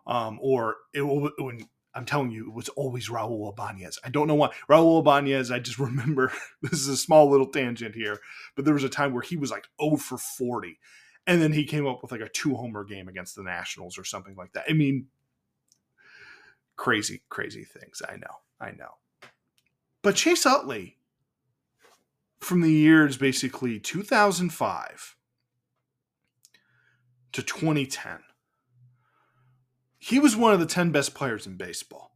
[0.05, 1.65] Um, or it, when
[1.95, 3.99] I'm telling you, it was always Raul Ibanez.
[4.03, 4.49] I don't know why.
[4.69, 8.19] Raul Ibanez, I just remember this is a small little tangent here,
[8.55, 10.77] but there was a time where he was like 0 for 40.
[11.25, 14.03] And then he came up with like a two homer game against the Nationals or
[14.03, 14.65] something like that.
[14.69, 15.07] I mean,
[16.75, 18.01] crazy, crazy things.
[18.07, 18.37] I know.
[18.59, 18.95] I know.
[20.01, 20.97] But Chase Utley,
[22.39, 25.15] from the years basically 2005
[27.31, 28.19] to 2010,
[29.97, 32.11] he was one of the 10 best players in baseball.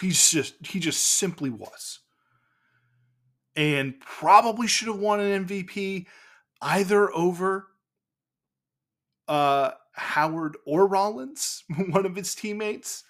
[0.00, 2.00] He's just he just simply was.
[3.54, 6.06] And probably should have won an MVP
[6.60, 7.68] either over
[9.28, 13.04] uh Howard or Rollins, one of his teammates.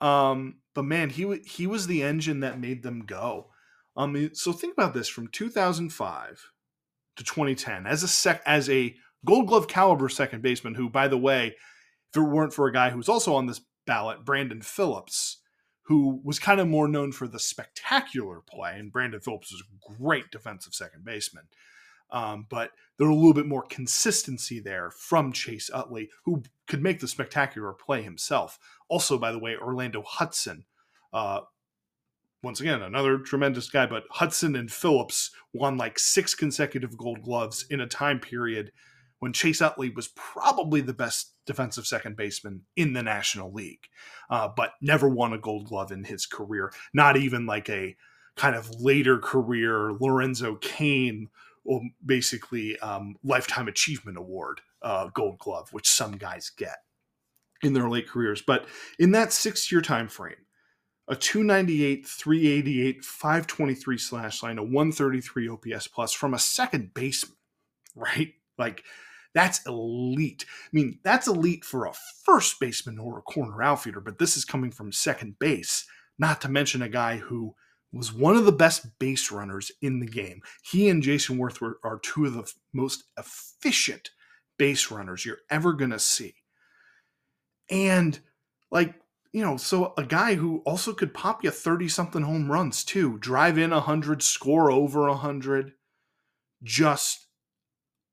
[0.00, 3.50] Um, but man, he he was the engine that made them go.
[3.96, 6.50] Um, so think about this: from 2005
[7.16, 8.94] to 2010, as a sec as a
[9.24, 11.56] Gold Glove caliber second baseman, who, by the way,
[12.10, 15.42] if it weren't for a guy who's also on this ballot, Brandon Phillips,
[15.82, 19.94] who was kind of more known for the spectacular play, and Brandon Phillips was a
[20.02, 21.44] great defensive second baseman.
[22.12, 27.00] Um, but there a little bit more consistency there from Chase Utley, who could make
[27.00, 28.58] the spectacular play himself.
[28.88, 30.64] Also, by the way, Orlando Hudson,
[31.12, 31.40] uh,
[32.42, 37.66] once again, another tremendous guy, but Hudson and Phillips won like six consecutive gold gloves
[37.70, 38.72] in a time period
[39.18, 43.86] when Chase Utley was probably the best defensive second baseman in the National League,
[44.30, 46.72] uh, but never won a gold glove in his career.
[46.92, 47.96] Not even like a
[48.36, 51.28] kind of later career Lorenzo Cain
[51.64, 56.78] or basically um, lifetime achievement award uh, gold glove, which some guys get
[57.62, 58.42] in their late careers.
[58.42, 58.66] But
[58.98, 60.46] in that six year time frame,
[61.08, 67.36] a 298, 388, 523 slash line, a 133 OPS plus from a second baseman,
[67.94, 68.32] right?
[68.58, 68.84] Like
[69.34, 70.44] that's elite.
[70.48, 71.92] I mean, that's elite for a
[72.24, 75.86] first baseman or a corner outfielder, but this is coming from second base,
[76.18, 77.54] not to mention a guy who
[77.92, 80.42] was one of the best base runners in the game.
[80.62, 84.10] He and Jayson Werth were, are two of the most efficient
[84.58, 86.34] base runners you're ever going to see.
[87.70, 88.18] And
[88.70, 88.94] like,
[89.32, 93.18] you know, so a guy who also could pop you 30 something home runs too,
[93.18, 95.72] drive in 100, score over 100,
[96.62, 97.26] just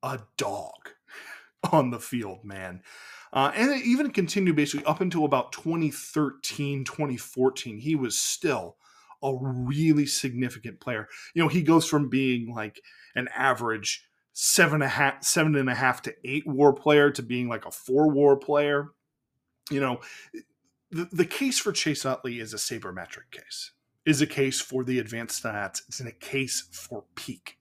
[0.03, 0.91] a dog
[1.71, 2.81] on the field, man.
[3.33, 7.77] Uh, and it even continued basically up until about 2013, 2014.
[7.79, 8.77] He was still
[9.23, 11.07] a really significant player.
[11.33, 12.81] You know, he goes from being like
[13.15, 17.23] an average seven and a half, seven and a half to eight war player to
[17.23, 18.89] being like a four war player.
[19.69, 20.01] You know,
[20.91, 23.71] the, the case for Chase Utley is a sabermetric case,
[24.05, 27.57] is a case for the advanced stats, it's in a case for peak.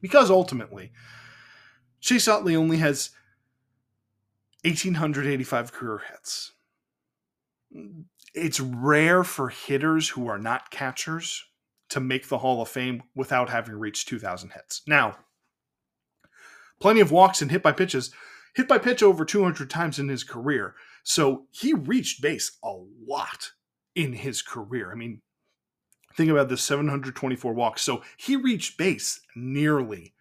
[0.00, 0.92] Because ultimately,
[2.00, 3.10] Chase Utley only has
[4.64, 6.52] 1,885 career hits
[8.36, 11.44] it's rare for hitters who are not catchers
[11.88, 14.82] to make the Hall of Fame without having reached 2,000 hits.
[14.86, 15.16] Now,
[16.80, 18.12] plenty of walks and hit by pitches,
[18.54, 20.74] hit by pitch over 200 times in his career.
[21.02, 22.74] So he reached base a
[23.06, 23.52] lot
[23.94, 24.92] in his career.
[24.92, 25.22] I mean,
[26.14, 27.82] think about the 724 walks.
[27.82, 30.14] So he reached base nearly,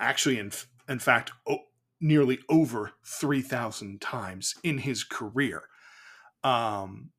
[0.00, 0.52] actually, in,
[0.88, 1.32] in fact,
[2.00, 5.64] nearly over 3,000 times in his career.
[6.44, 7.10] Um,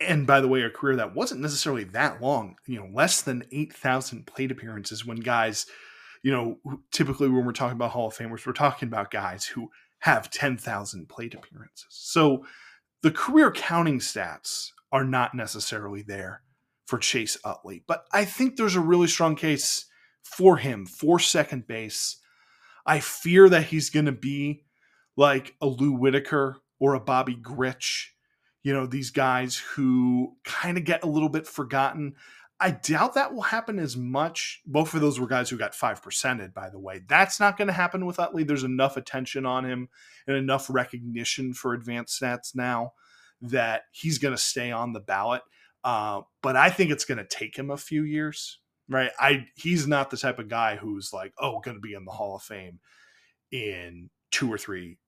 [0.00, 3.44] and by the way, a career that wasn't necessarily that long, you know, less than
[3.50, 5.66] 8,000 plate appearances when guys,
[6.22, 6.58] you know,
[6.92, 11.08] typically when we're talking about Hall of Famers, we're talking about guys who have 10,000
[11.08, 11.86] plate appearances.
[11.90, 12.44] So
[13.02, 16.42] the career counting stats are not necessarily there
[16.86, 19.86] for Chase Utley, but I think there's a really strong case
[20.22, 22.18] for him for second base.
[22.84, 24.64] I fear that he's going to be
[25.16, 28.08] like a Lou Whitaker or a Bobby Grich,
[28.62, 32.14] you know, these guys who kind of get a little bit forgotten.
[32.58, 34.62] I doubt that will happen as much.
[34.66, 37.02] Both of those were guys who got 5%ed, by the way.
[37.06, 38.44] That's not going to happen with Utley.
[38.44, 39.88] There's enough attention on him
[40.26, 42.94] and enough recognition for advanced stats now
[43.42, 45.42] that he's going to stay on the ballot.
[45.84, 48.58] Uh, but I think it's going to take him a few years,
[48.88, 49.10] right?
[49.20, 52.10] I He's not the type of guy who's like, oh, going to be in the
[52.10, 52.80] Hall of Fame
[53.52, 54.98] in two or three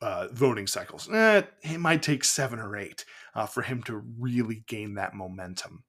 [0.00, 1.08] uh, voting cycles.
[1.12, 5.84] Eh, it might take seven or eight uh, for him to really gain that momentum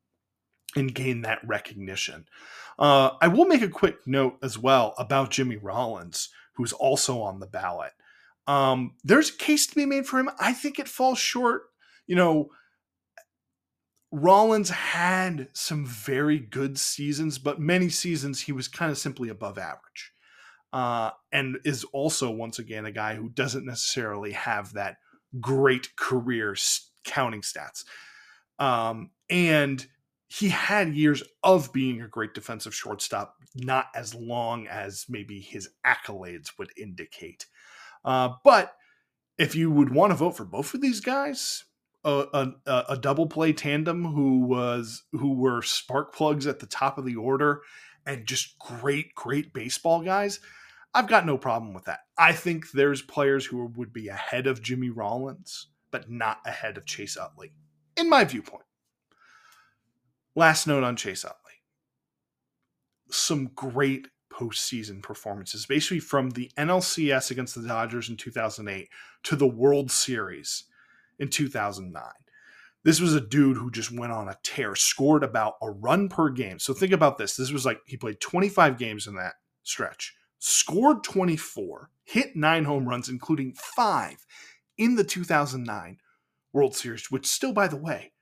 [0.76, 2.26] and gain that recognition.
[2.78, 7.40] Uh, I will make a quick note as well about Jimmy Rollins, who's also on
[7.40, 7.92] the ballot.
[8.48, 10.30] Um, there's a case to be made for him.
[10.40, 11.64] I think it falls short.
[12.08, 12.50] You know,
[14.12, 19.58] Rollins had some very good seasons, but many seasons he was kind of simply above
[19.60, 20.14] average
[20.74, 24.98] uh, and is also once again a guy who doesn't necessarily have that
[25.40, 26.56] great career
[27.04, 27.84] counting stats.
[28.60, 29.86] Um, and
[30.28, 35.70] he had years of being a great defensive shortstop, not as long as maybe his
[35.86, 37.48] accolades would indicate.
[38.06, 38.76] Uh, but
[39.38, 41.64] if you would want to vote for both of these guys,
[42.04, 46.98] a, a, a, double play tandem who was who were spark plugs at the top
[46.98, 47.62] of the order
[48.10, 50.40] and just great great baseball guys
[50.94, 52.00] i've got no problem with that.
[52.18, 56.86] I think there's players who would be ahead of jimmy rollins but not ahead of
[56.86, 57.52] chase utley
[58.00, 58.64] in my viewpoint.
[60.36, 61.36] Last note on chase utley.
[63.10, 68.88] Some great postseason performances basically from the nlcs against the dodgers in 2008
[69.24, 70.66] to the world series
[71.18, 72.04] in 2009.
[72.84, 76.30] This was a dude who just went on a tear, scored about a run per
[76.30, 76.60] game.
[76.60, 77.36] So think about this.
[77.36, 82.88] This was like he played 25 games in that stretch, scored 24, hit nine home
[82.88, 84.26] runs, including five
[84.78, 85.98] in the 2009
[86.54, 88.14] World Series, which still, by the way,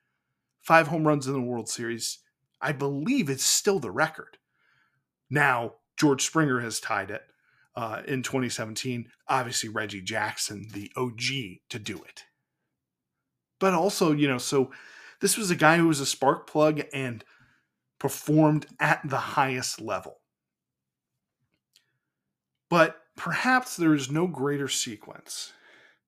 [0.62, 2.20] five home runs in the World Series,
[2.60, 4.38] I believe is still the record.
[5.30, 7.22] Now, George Springer has tied it
[7.76, 9.08] uh, in 2017.
[9.28, 12.24] Obviously, Reggie Jackson, the OG, to do it
[13.60, 14.72] but also, you know, so
[15.22, 17.24] this was a guy who was a spark plug and
[18.00, 20.20] performed at the highest level.
[22.70, 25.54] But perhaps there is no greater sequence,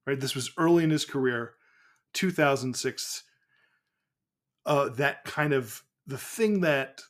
[0.06, 0.20] right?
[0.20, 1.54] This was early in his career,
[2.14, 3.24] 2006.
[4.66, 7.02] Uh, that kind of the thing that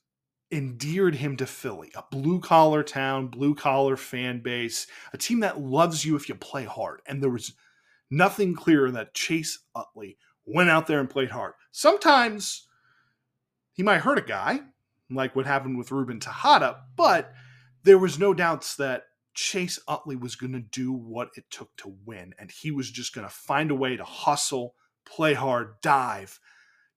[0.51, 5.59] endeared him to Philly, a blue collar town, blue collar fan base, a team that
[5.59, 7.01] loves you if you play hard.
[7.07, 7.53] And there was
[8.09, 10.17] nothing clearer that Chase Utley
[10.53, 11.53] went out there and played hard.
[11.71, 12.67] Sometimes
[13.73, 14.61] he might hurt a guy,
[15.09, 17.31] like what happened with Ruben Tejada, but
[17.83, 21.95] there was no doubts that Chase Utley was going to do what it took to
[22.05, 24.75] win, and he was just going to find a way to hustle,
[25.05, 26.39] play hard, dive,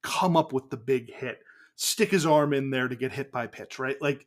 [0.03, 1.39] come up with the big hit,
[1.77, 4.01] stick his arm in there to get hit by pitch, right?
[4.03, 4.27] Like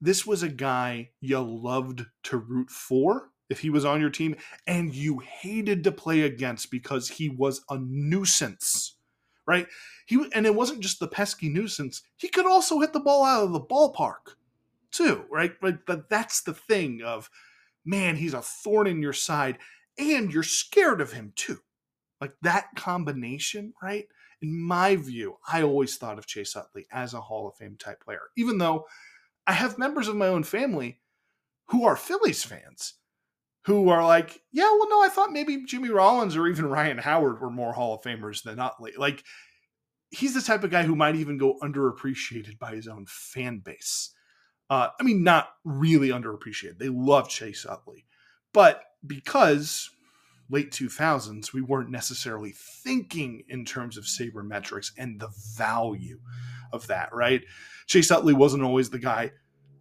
[0.00, 4.36] this was a guy you loved to root for if he was on your team
[4.66, 8.96] and you hated to play against because he was a nuisance
[9.46, 9.66] right?
[10.06, 13.44] He and it wasn't just the pesky nuisance he could also hit the ball out
[13.44, 14.36] of the ballpark
[14.90, 15.52] too right?
[15.60, 17.28] But, that's the thing of
[17.84, 19.58] man he's a thorn in your side
[19.98, 21.58] and you're scared of him too.
[22.20, 24.06] Like that combination right?
[24.42, 28.04] In my view i always thought of chase utley as a hall of fame type
[28.04, 28.86] player even though
[29.46, 31.00] i have members of my own family
[31.68, 32.94] who are phillies fans
[33.64, 37.40] who are like, yeah, well, no, I thought maybe Jimmy Rollins or even Ryan Howard
[37.40, 38.92] were more Hall of Famers than Utley.
[38.96, 39.24] Like,
[40.10, 44.10] he's the type of guy who might even go underappreciated by his own fan base.
[44.68, 46.78] Uh, I mean, not really underappreciated.
[46.78, 48.06] They love Chase Utley,
[48.52, 49.90] but because
[50.50, 56.20] late 2000s, we weren't necessarily thinking in terms of sabermetrics and the value
[56.72, 57.42] of that, right?
[57.86, 59.32] Chase Utley wasn't always the guy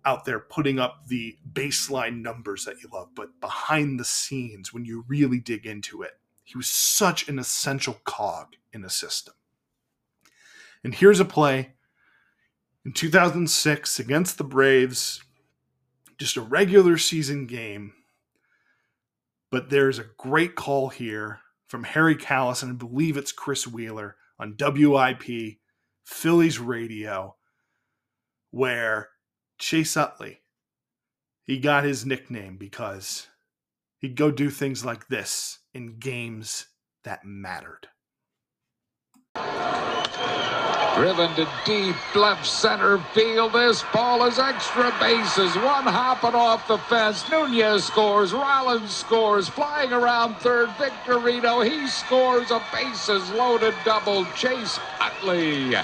[0.06, 4.86] out there putting up the baseline numbers that you love, but behind the scenes, when
[4.86, 9.34] you really dig into it, he was such an essential cog in the system.
[10.84, 11.74] And here's a play
[12.86, 15.24] in 2006 against the Braves,
[16.18, 17.94] just a regular season game.
[19.50, 24.18] But there's a great call here from Harry Kalas, and I believe it's Chris Wheeler
[24.40, 25.58] on WIP,
[26.04, 27.36] Phillies radio,
[28.52, 29.10] where
[29.58, 30.40] Chase Utley,
[31.44, 33.28] he got his nickname because
[34.00, 36.68] he'd go do things like this in games
[37.04, 37.88] that mattered.
[40.96, 43.54] Driven to deep left center field.
[43.54, 45.56] This ball is extra bases.
[45.56, 47.28] One hopping off the fence.
[47.32, 48.32] Nunez scores.
[48.32, 49.50] Rollins scores.
[49.50, 50.70] Flying around third.
[50.78, 51.62] Victorino.
[51.68, 54.24] He scores a bases loaded double.
[54.36, 55.76] Chase Utley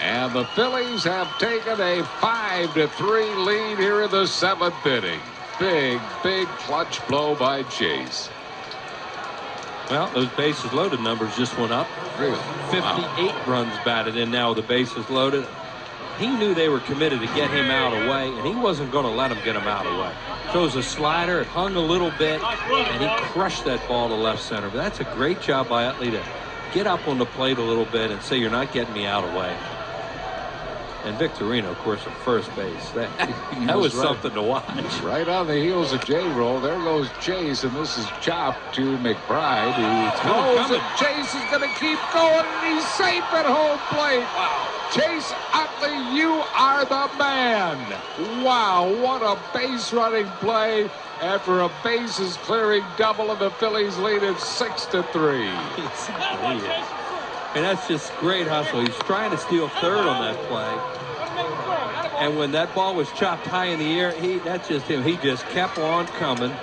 [0.00, 5.20] and the Phillies have taken a 5 to 3 lead here in the seventh inning.
[5.58, 8.28] Big, big clutch blow by Chase.
[9.90, 11.86] Well, those bases loaded numbers just went up.
[12.18, 12.38] Really?
[12.70, 13.44] 58 wow.
[13.46, 15.46] runs batted in now with the bases loaded.
[16.18, 19.10] He knew they were committed to get him out away, and he wasn't going to
[19.10, 20.12] let them get him out away.
[20.52, 21.40] So it was a slider.
[21.40, 24.68] It hung a little bit, and he crushed that ball to left center.
[24.68, 26.22] But that's a great job by Utley to
[26.72, 29.24] get up on the plate a little bit and say, you're not getting me out
[29.24, 29.56] away.
[31.06, 32.90] And Victorino, of course, at first base.
[32.90, 33.08] That,
[33.66, 35.00] that was, was right, something to watch.
[35.02, 36.60] Right on the heels of J roll.
[36.60, 40.82] There goes Chase, and this is chopped to McBride, who throws it.
[40.98, 44.26] Chase is going to keep going, and he's safe at home plate.
[44.34, 44.66] Wow.
[44.90, 47.78] Chase Utley, you are the man.
[48.44, 50.90] Wow, what a base running play
[51.20, 55.50] after a bases clearing double, and the Phillies lead it six to three.
[57.56, 58.82] And that's just great hustle.
[58.82, 62.20] He's trying to steal third on that play.
[62.20, 65.02] And when that ball was chopped high in the air, he that's just him.
[65.02, 66.54] He just kept on coming.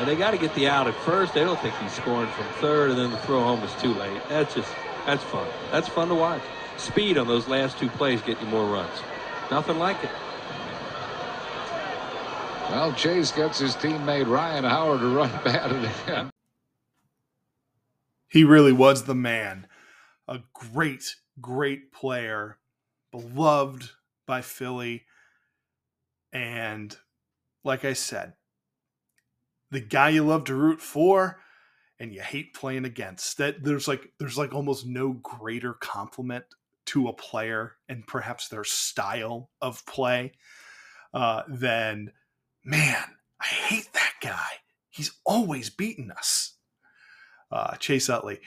[0.00, 1.34] And they got to get the out at first.
[1.34, 4.20] They don't think he's scoring from third, and then the throw home is too late.
[4.28, 4.68] That's just
[5.06, 5.46] that's fun.
[5.70, 6.42] That's fun to watch.
[6.76, 8.98] Speed on those last two plays get you more runs.
[9.48, 10.10] Nothing like it.
[12.68, 16.32] Well, Chase gets his teammate Ryan Howard to run batted again.
[18.32, 19.66] He really was the man.
[20.26, 22.56] A great, great player,
[23.10, 23.90] beloved
[24.26, 25.04] by Philly.
[26.32, 26.96] And
[27.62, 28.32] like I said,
[29.70, 31.40] the guy you love to root for
[32.00, 33.36] and you hate playing against.
[33.36, 36.46] That there's like there's like almost no greater compliment
[36.86, 40.32] to a player and perhaps their style of play
[41.12, 42.12] uh, than
[42.64, 43.04] man,
[43.38, 44.60] I hate that guy.
[44.88, 46.54] He's always beating us
[47.52, 48.40] uh, Chase Utley.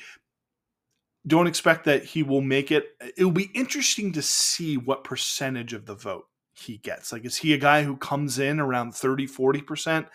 [1.28, 2.86] Don't expect that he will make it.
[3.18, 7.12] It'll be interesting to see what percentage of the vote he gets.
[7.12, 10.08] Like, is he a guy who comes in around 30, 40%,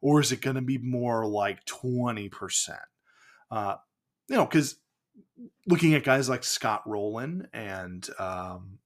[0.00, 2.78] or is it going to be more like 20%?
[3.50, 3.76] Uh,
[4.28, 4.76] you know, because
[5.66, 8.78] looking at guys like Scott Rolen and um,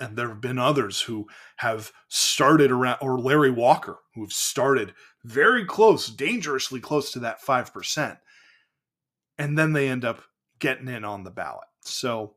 [0.00, 4.94] and there have been others who have started around, or Larry Walker, who've started
[5.24, 8.18] very close, dangerously close to that five percent
[9.38, 10.22] and then they end up
[10.58, 11.68] getting in on the ballot.
[11.82, 12.34] So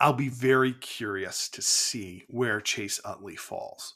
[0.00, 3.94] I'll be very curious to see where Chase Utley falls.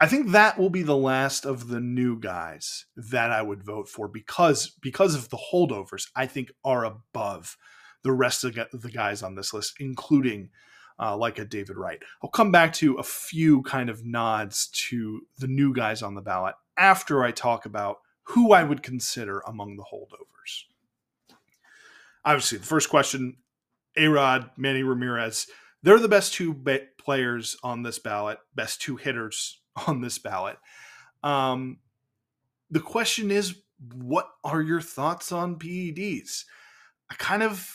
[0.00, 3.88] I think that will be the last of the new guys that I would vote
[3.88, 7.56] for because because of the holdovers I think are above
[8.02, 10.50] the rest of the guys on this list, including
[10.98, 12.00] uh, like a David Wright.
[12.22, 16.20] I'll come back to a few kind of nods to the new guys on the
[16.20, 20.64] ballot after I talk about who I would consider among the holdovers
[22.24, 23.36] obviously the first question
[23.96, 25.46] A-Rod, Manny Ramirez,
[25.82, 30.58] they're the best two ba- players on this ballot, best two hitters on this ballot.
[31.22, 31.78] Um,
[32.70, 33.54] the question is,
[33.94, 36.44] what are your thoughts on PEDs?
[37.10, 37.68] I kind of,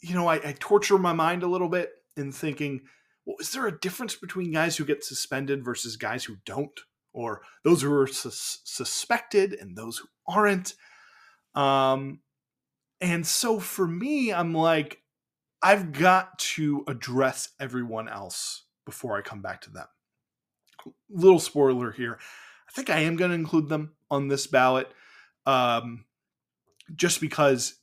[0.00, 2.82] you know, I, I torture my mind a little bit in thinking,
[3.24, 6.80] well, is there a difference between guys who get suspended versus guys who don't,
[7.12, 10.74] or those who are sus- suspected and those who aren't?
[11.54, 12.20] Um,
[13.02, 15.02] and so for me, I'm like,
[15.60, 19.86] I've got to address everyone else before I come back to them.
[21.10, 22.18] Little spoiler here.
[22.68, 24.88] I think I am going to include them on this ballot
[25.46, 26.04] um,
[26.94, 27.74] just because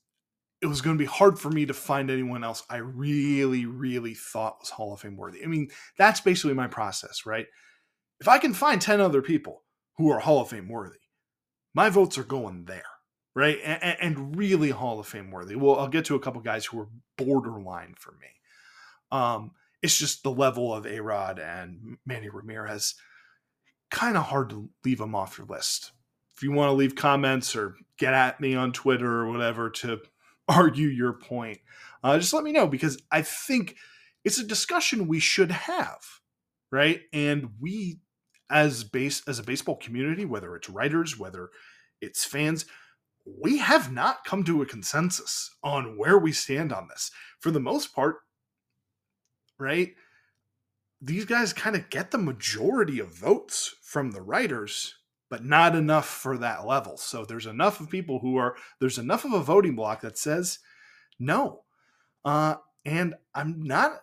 [0.62, 4.14] it was going to be hard for me to find anyone else I really, really
[4.14, 5.44] thought was Hall of Fame worthy.
[5.44, 7.46] I mean, that's basically my process, right?
[8.22, 9.64] If I can find 10 other people
[9.98, 11.00] who are Hall of Fame worthy,
[11.74, 12.84] my votes are going there
[13.40, 13.58] right?
[13.64, 15.56] And, and, really Hall of Fame worthy.
[15.56, 18.28] Well, I'll get to a couple guys who are borderline for me.
[19.12, 22.96] Um, it's just the level of A Rod and Manny Ramirez.
[23.90, 25.94] Kind of hard to leave them off your list.
[26.36, 30.02] If you want to leave comments or get at me on Twitter or whatever to
[30.50, 31.60] argue your point,
[32.04, 33.78] uh, just let me know because I think
[34.26, 36.02] it's a discussion we should have,
[36.72, 37.02] right?
[37.14, 38.02] And we,
[38.50, 41.50] as base as a baseball community, whether it's writers, whether
[42.02, 42.66] it's fans,
[43.26, 47.12] we have not come to a consensus on where we stand on this.
[47.40, 48.18] For the most part,
[49.58, 49.94] right?
[51.02, 54.96] These guys kind of get the majority of votes from the writers,
[55.30, 56.98] but not enough for that level.
[56.98, 60.60] So there's enough of people who are, there's enough of a voting block that says
[61.20, 61.62] no.
[62.26, 62.56] Uh,
[62.86, 64.02] and I'm not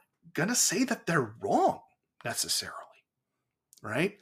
[0.48, 1.80] to say that they're wrong
[2.24, 2.76] necessarily,
[3.82, 4.18] right?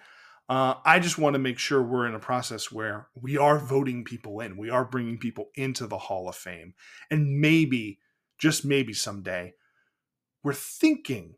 [0.48, 4.04] Uh, I just want to make sure we're in a process where we are voting
[4.04, 6.74] people in, we are bringing people into the Hall of Fame,
[7.10, 7.98] and maybe,
[8.38, 9.54] just maybe someday,
[10.42, 11.36] we're thinking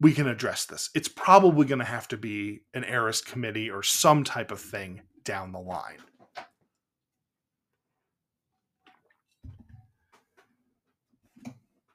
[0.00, 0.90] we can address this.
[0.96, 5.02] It's probably going to have to be an Eras committee or some type of thing
[5.22, 5.98] down the line.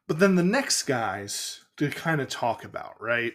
[0.07, 3.33] But then the next guys to kind of talk about, right?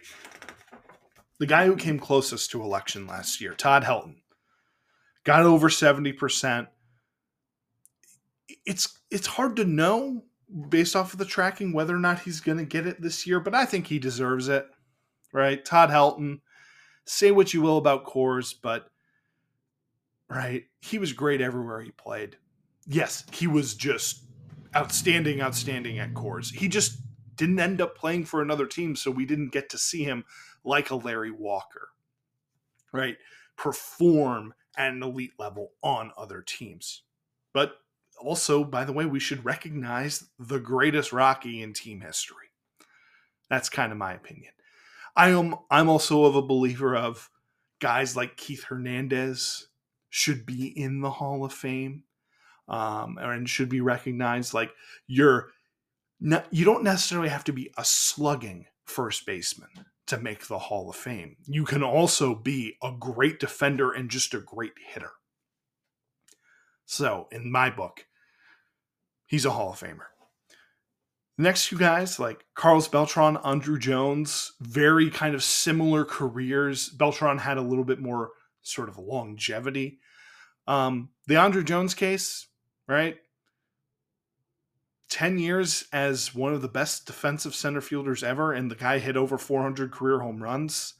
[1.43, 4.15] The guy who came closest to election last year, Todd Helton,
[5.25, 6.69] got over 70%.
[8.65, 10.23] It's it's hard to know
[10.69, 13.41] based off of the tracking whether or not he's going to get it this year,
[13.41, 14.65] but I think he deserves it.
[15.33, 15.65] Right?
[15.65, 16.39] Todd Helton,
[17.03, 18.87] say what you will about Coors, but
[20.29, 22.37] right, he was great everywhere he played.
[22.87, 24.23] Yes, he was just
[24.73, 26.53] outstanding, outstanding at Coors.
[26.55, 26.99] He just
[27.35, 30.23] didn't end up playing for another team, so we didn't get to see him
[30.63, 31.89] like a Larry Walker,
[32.91, 33.17] right?
[33.57, 37.03] Perform at an elite level on other teams.
[37.53, 37.77] But
[38.19, 42.47] also, by the way, we should recognize the greatest Rocky in team history.
[43.49, 44.53] That's kind of my opinion.
[45.15, 47.29] I am I'm also of a believer of
[47.79, 49.67] guys like Keith Hernandez
[50.09, 52.03] should be in the Hall of Fame
[52.67, 54.53] um, and should be recognized.
[54.53, 54.71] Like
[55.07, 55.49] you're
[56.19, 59.69] you don't necessarily have to be a slugging first baseman
[60.07, 61.37] to make the Hall of Fame.
[61.45, 65.11] You can also be a great defender and just a great hitter.
[66.85, 68.05] So, in my book,
[69.25, 70.07] he's a Hall of Famer.
[71.37, 76.89] Next two guys, like Carlos Beltran, Andruw Jones, very kind of similar careers.
[76.89, 78.31] Beltran had a little bit more
[78.61, 79.99] sort of longevity.
[80.67, 82.47] Um, the Andruw Jones case,
[82.87, 83.17] right?
[85.13, 89.15] 10 years as one of the best defensive center fielders ever, and the guy hit
[89.15, 90.95] over 400 career home runs.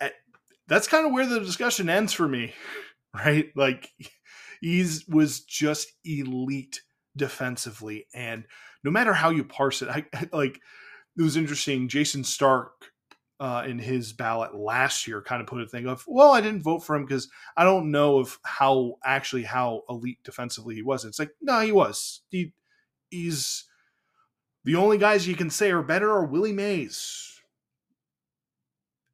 [0.00, 0.10] Eh,
[0.66, 2.52] that's kind of where the discussion ends for me,
[3.14, 3.46] right?
[3.56, 3.90] Like,
[4.60, 6.82] he's was just elite
[7.16, 8.06] defensively.
[8.12, 8.44] And
[8.84, 10.60] no matter how you parse it, I like
[11.16, 11.88] it was interesting.
[11.88, 12.91] Jayson Stark
[13.42, 16.62] uh, in his ballot last year kind of put a thing of, well, I didn't
[16.62, 21.04] vote for him because I don't know of how actually how elite defensively he was.
[21.04, 22.20] It's like, no, he was.
[22.28, 22.52] He
[23.10, 23.64] he's
[24.62, 27.40] the only guys you can say are better are Willie Mays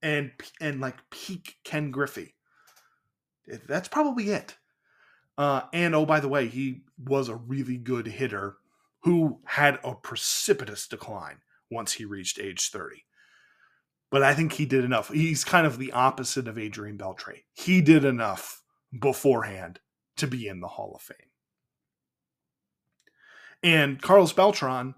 [0.02, 2.34] and and like peak Ken Griffey.
[3.66, 4.58] That's probably it.
[5.38, 8.58] Uh, and oh, by the way, he was a really good hitter
[9.04, 11.38] who had a precipitous decline
[11.70, 13.04] once he reached age 30
[14.10, 15.10] but I think he did enough.
[15.10, 17.42] He's kind of the opposite of Adrian Beltre.
[17.52, 18.62] He did enough
[18.98, 19.80] beforehand
[20.16, 21.16] to be in the Hall of Fame.
[23.62, 24.94] And Carlos Beltran,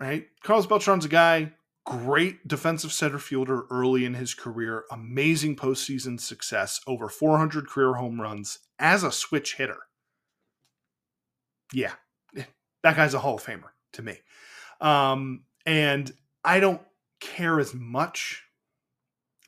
[0.00, 0.26] right?
[0.42, 1.52] Carlos Beltran's a guy,
[1.84, 8.20] great defensive center fielder early in his career, amazing postseason success, over 400 career home
[8.20, 9.78] runs as a switch hitter.
[11.72, 11.92] Yeah,
[12.34, 14.18] that guy's a Hall of Famer to me.
[14.80, 16.12] Um, and
[16.44, 16.80] I don't
[17.22, 18.44] care as much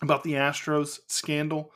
[0.01, 1.73] about the Astros scandal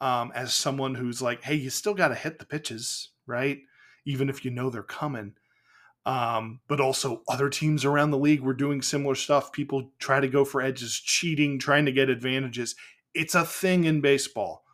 [0.00, 3.58] um, as someone who's like, hey, you still got to hit the pitches, right?
[4.04, 5.34] Even if you know they're coming.
[6.06, 9.52] Um, but also, other teams around the league were doing similar stuff.
[9.52, 12.74] People try to go for edges, cheating, trying to get advantages.
[13.14, 14.64] It's a thing in baseball.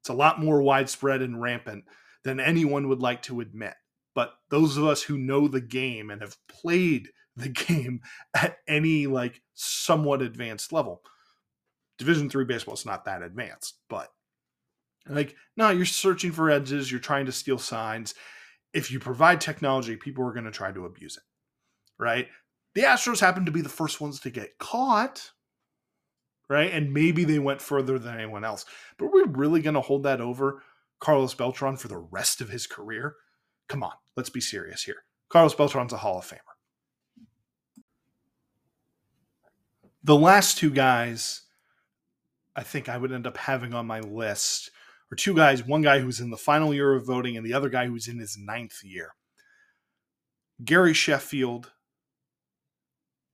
[0.00, 1.84] It's a lot more widespread and rampant
[2.24, 3.74] than anyone would like to admit.
[4.14, 8.00] But those of us who know the game and have played the game
[8.34, 11.02] at any like somewhat advanced level.
[11.98, 14.08] Division three baseball is not that advanced, but
[15.08, 18.14] like no, you're searching for edges, you're trying to steal signs.
[18.74, 21.22] If you provide technology, people are going to try to abuse it,
[22.02, 22.28] right?
[22.74, 25.30] The Astros happen to be the first ones to get caught,
[26.48, 26.70] right?
[26.70, 28.66] And maybe they went further than anyone else.
[28.98, 30.62] But we're really going to hold that over
[31.00, 33.16] Carlos Beltran for the rest of his career?
[33.68, 35.04] Come on, let's be serious here.
[35.28, 36.47] Carlos Beltran's a Hall of Famer.
[40.02, 41.42] The last two guys
[42.58, 44.72] I think I would end up having on my list
[45.12, 47.68] are two guys, one guy who's in the final year of voting and the other
[47.68, 49.14] guy who's in his ninth year.
[50.64, 51.70] Gary Sheffield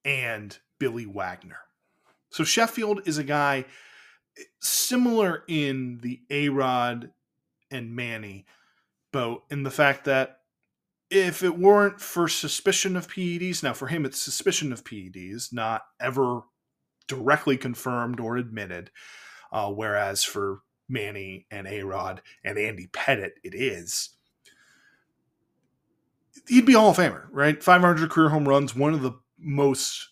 [0.04, 1.60] and Billy Wagner.
[2.28, 3.64] So Sheffield is a guy
[4.60, 7.10] similar in the A Rod
[7.70, 8.44] and Manny
[9.10, 10.40] boat in the fact that
[11.08, 15.82] if it weren't for suspicion of PEDs, now for him it's suspicion of PEDs, not
[15.98, 16.42] ever
[17.08, 18.90] directly confirmed or admitted.
[19.52, 24.10] Uh, whereas for Manny and A Rod and Andy Pettitte, it is.
[26.48, 27.62] He'd be Hall of Famer, right?
[27.62, 30.08] 500 career home runs, one of the most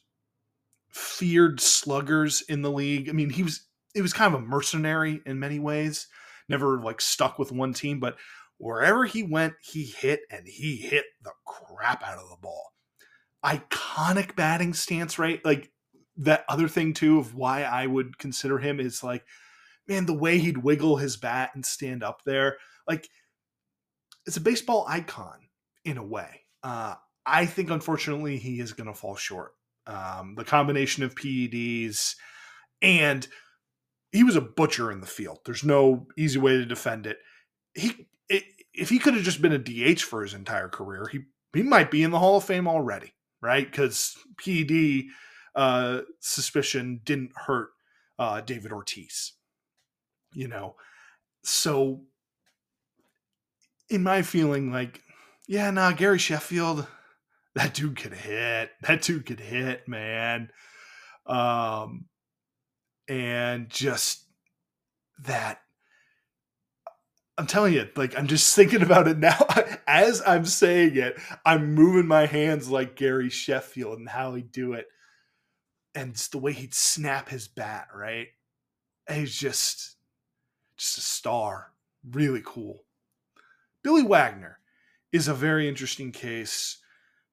[0.88, 3.08] feared sluggers in the league.
[3.08, 6.06] I mean, he was he was kind of a mercenary in many ways,
[6.48, 8.16] never like stuck with one team, but
[8.58, 12.72] wherever he went, he hit and he hit the crap out of the ball.
[13.44, 15.44] Iconic batting stance, right?
[15.44, 15.72] Like
[16.24, 19.24] that other thing too of why I would consider him is like,
[19.88, 22.58] man, the way he'd wiggle his bat and stand up there,
[22.88, 23.08] like
[24.26, 25.48] it's a baseball icon
[25.84, 26.42] in a way.
[26.62, 26.94] Uh,
[27.26, 29.52] I think unfortunately he is going to fall short.
[29.86, 32.14] Um, the combination of PEDs
[32.80, 33.26] and
[34.12, 35.38] he was a butcher in the field.
[35.44, 37.18] There's no easy way to defend it.
[37.74, 38.44] He it,
[38.74, 41.20] if he could have just been a DH for his entire career, he
[41.54, 43.68] he might be in the Hall of Fame already, right?
[43.68, 45.04] Because PED
[45.54, 47.70] uh, suspicion didn't hurt
[48.18, 49.32] uh, David Ortiz.
[50.34, 50.76] You know,
[51.44, 52.02] so
[53.90, 55.02] in my feeling, like,
[55.46, 56.86] yeah, nah, Gary Sheffield,
[57.54, 58.70] that dude could hit.
[58.82, 60.50] That dude could hit, man.
[61.26, 62.06] Um,
[63.08, 64.24] and just
[65.24, 65.58] that.
[67.38, 69.38] I'm telling you, like I'm just thinking about it now.
[69.86, 74.72] As I'm saying it, I'm moving my hands like Gary Sheffield and how he'd do
[74.74, 74.86] it,
[75.94, 77.88] and the way he'd snap his bat.
[77.94, 78.28] Right,
[79.10, 79.96] he's just,
[80.76, 81.72] just a star.
[82.10, 82.84] Really cool.
[83.82, 84.58] Billy Wagner
[85.12, 86.78] is a very interesting case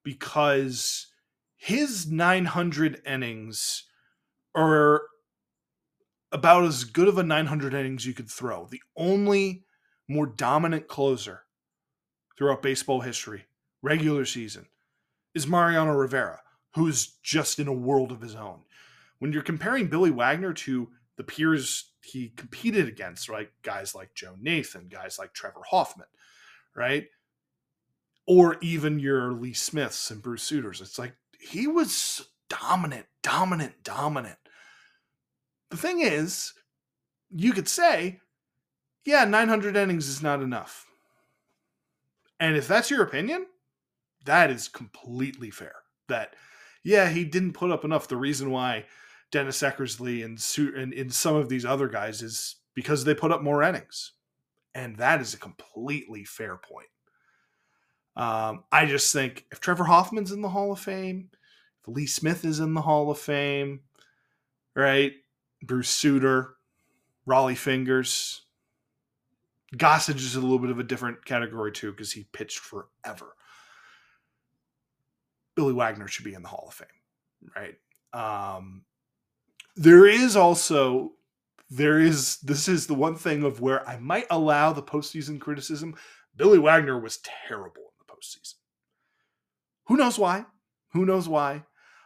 [0.02, 1.08] because
[1.56, 3.84] his 900 innings
[4.54, 5.02] are
[6.32, 8.66] about as good of a 900 innings you could throw.
[8.66, 9.64] The only
[10.08, 11.42] more dominant closer
[12.36, 13.46] throughout baseball history,
[13.82, 14.66] regular season,
[15.34, 16.40] is Mariano Rivera,
[16.74, 18.60] who's just in a world of his own.
[19.18, 23.50] When you're comparing Billy Wagner to the peers he competed against, right?
[23.62, 26.06] Guys like Joe Nathan, guys like Trevor Hoffman,
[26.74, 27.08] right?
[28.26, 30.80] Or even your Lee Smiths and Bruce Sutters.
[30.80, 34.38] It's like he was dominant, dominant, dominant.
[35.70, 36.52] The thing is,
[37.30, 38.20] you could say,
[39.04, 40.86] yeah, 900 innings is not enough.
[42.38, 43.46] And if that's your opinion,
[44.24, 45.76] that is completely fair.
[46.08, 46.34] That,
[46.82, 48.08] yeah, he didn't put up enough.
[48.08, 48.86] The reason why
[49.30, 50.42] Dennis Eckersley and,
[50.76, 54.12] and, and some of these other guys is because they put up more innings.
[54.74, 56.86] And that is a completely fair point.
[58.16, 61.30] Um, I just think if Trevor Hoffman's in the Hall of Fame,
[61.80, 63.80] if Lee Smith is in the Hall of Fame,
[64.74, 65.12] right?
[65.62, 66.54] Bruce Sutter,
[67.26, 68.42] Rollie Fingers,
[69.76, 73.34] Gossage is a little bit of a different category too because he pitched forever.
[75.54, 76.88] Billy Wagner should be in the Hall of Fame,
[77.56, 77.76] right?
[78.12, 78.84] Um,
[79.76, 81.12] there is also
[81.70, 85.94] there is this is the one thing of where I might allow the postseason criticism.
[86.36, 88.54] Billy Wagner was terrible in the postseason.
[89.86, 90.46] Who knows why?
[90.92, 91.64] Who knows why?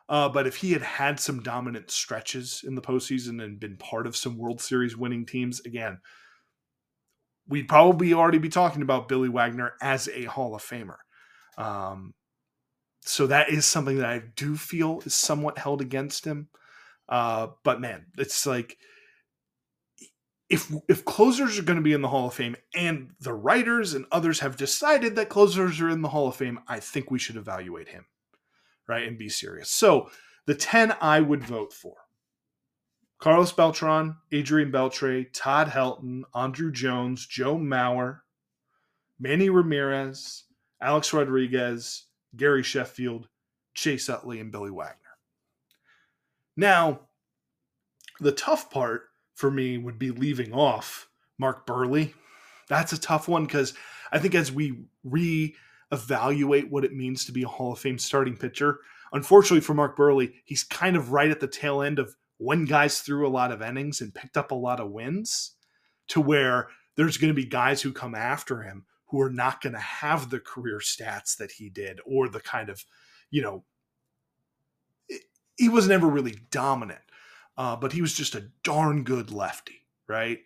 [0.09, 4.07] Uh, but if he had had some dominant stretches in the postseason and been part
[4.07, 5.99] of some World Series winning teams, again,
[7.49, 10.97] we'd probably already be talking about Billy Wagner as a Hall of Famer.
[11.57, 12.13] Um,
[13.05, 16.49] so that is something that I do feel is somewhat held against him.
[17.09, 18.79] Uh, but man, it's like
[20.49, 23.93] if if closers are going to be in the Hall of Fame and the writers
[23.93, 27.19] and others have decided that closers are in the Hall of Fame, I think we
[27.19, 28.07] should evaluate him,
[28.89, 29.71] right, and be serious.
[29.71, 30.11] So
[30.47, 31.97] the ten I would vote for:
[33.19, 38.21] Carlos Beltran, Adrian Beltre, Todd Helton, Andruw Jones, Joe Mauer,
[39.19, 40.45] Manny Ramirez,
[40.81, 42.05] Alex Rodriguez,
[42.37, 43.29] Gary Sheffield,
[43.75, 44.99] Chase Utley, and Billy Wagner.
[46.57, 47.01] Now,
[48.21, 49.03] the tough part
[49.35, 51.09] for me would be leaving off
[51.39, 52.13] Mark Buehrle.
[52.69, 53.75] That's a tough one because
[54.13, 58.37] I think as we re-evaluate what it means to be a Hall of Fame starting
[58.37, 58.79] pitcher,
[59.13, 63.01] unfortunately for Mark Buehrle, he's kind of right at the tail end of when guys
[63.01, 65.53] threw a lot of innings and picked up a lot of wins
[66.09, 69.73] to where there's going to be guys who come after him who are not going
[69.75, 72.85] to have the career stats that he did or the kind of,
[73.31, 73.65] you know,
[75.57, 77.03] he was never really dominant,
[77.57, 80.39] uh, but he was just a darn good lefty, right?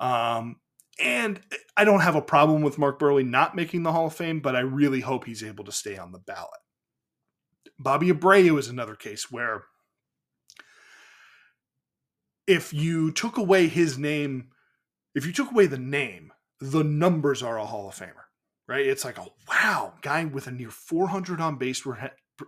[0.00, 0.56] Um,
[0.98, 1.40] and
[1.76, 4.56] I don't have a problem with Mark Buehrle not making the Hall of Fame, but
[4.56, 6.50] I really hope he's able to stay on the ballot.
[7.78, 9.64] Bobby Abreu is another case where
[12.46, 14.50] if you took away his name,
[15.14, 18.26] if you took away the name, the numbers are a Hall of Famer,
[18.68, 18.86] right?
[18.86, 21.82] It's like a wow guy with a near 400 on base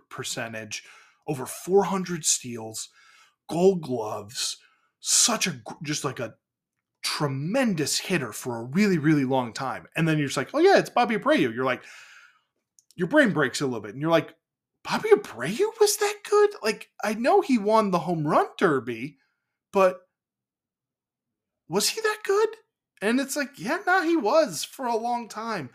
[0.09, 0.83] percentage,
[1.27, 2.89] over 400 steals,
[3.49, 4.57] gold gloves,
[4.99, 6.35] such a just like a
[7.03, 9.87] tremendous hitter for a really really long time.
[9.95, 11.53] And then you're just like, oh yeah, it's Bobby Abreu.
[11.53, 11.83] You're like,
[12.95, 14.33] your brain breaks a little bit, and you're like,
[14.83, 16.51] Bobby Abreu was that good?
[16.61, 19.17] Like I know he won the home run derby,
[19.71, 19.97] but
[21.67, 22.49] was he that good?
[23.01, 25.69] And it's like, yeah, no, nah, he was for a long time.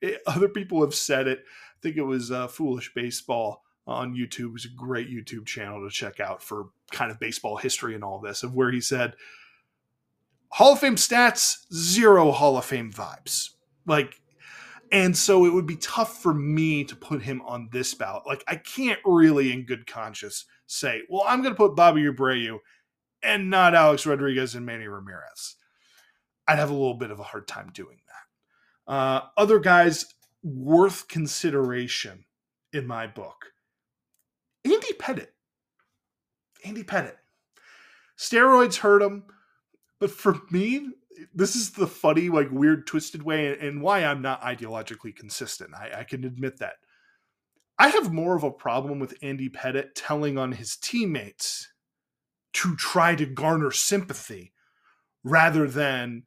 [0.00, 1.40] It, other people have said it.
[1.40, 4.54] I think it was uh, Foolish Baseball on YouTube.
[4.54, 8.20] It's a great YouTube channel to check out for kind of baseball history and all
[8.20, 9.14] this, of where he said,
[10.48, 13.50] Hall of Fame stats, zero Hall of Fame vibes.
[13.86, 14.20] Like,
[14.92, 18.26] and so it would be tough for me to put him on this ballot.
[18.26, 22.58] Like, I can't really, in good conscience, say, well, I'm going to put Bobby Abreu
[23.22, 25.56] and not Alex Rodriguez and Manny Ramirez.
[26.46, 28.92] I'd have a little bit of a hard time doing that.
[28.92, 30.06] Uh, other guys
[30.42, 32.24] worth consideration
[32.72, 33.52] in my book
[34.64, 35.28] Andy Pettitte.
[36.64, 37.16] Andy Pettitte.
[38.18, 39.24] Steroids hurt him,
[40.00, 40.90] but for me,
[41.34, 45.70] this is the funny, like weird, twisted way, and why I'm not ideologically consistent.
[45.74, 46.74] I, I can admit that.
[47.78, 51.68] I have more of a problem with Andy Pettitte telling on his teammates
[52.54, 54.52] to try to garner sympathy
[55.24, 56.22] rather than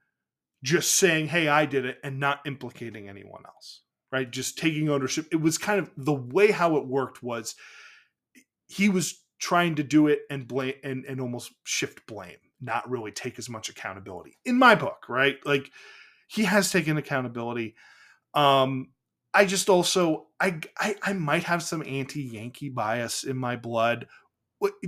[0.63, 3.81] just saying, hey, I did it and not implicating anyone else,
[4.11, 4.29] right?
[4.29, 5.27] Just taking ownership.
[5.31, 7.55] It was kind of the way how it worked was
[8.67, 13.11] he was trying to do it and blame and, and almost shift blame, not really
[13.11, 15.37] take as much accountability in my book, right?
[15.45, 15.71] Like
[16.27, 17.75] he has taken accountability.
[18.33, 18.89] Um,
[19.33, 24.07] I just also I, I I might have some anti-Yankee bias in my blood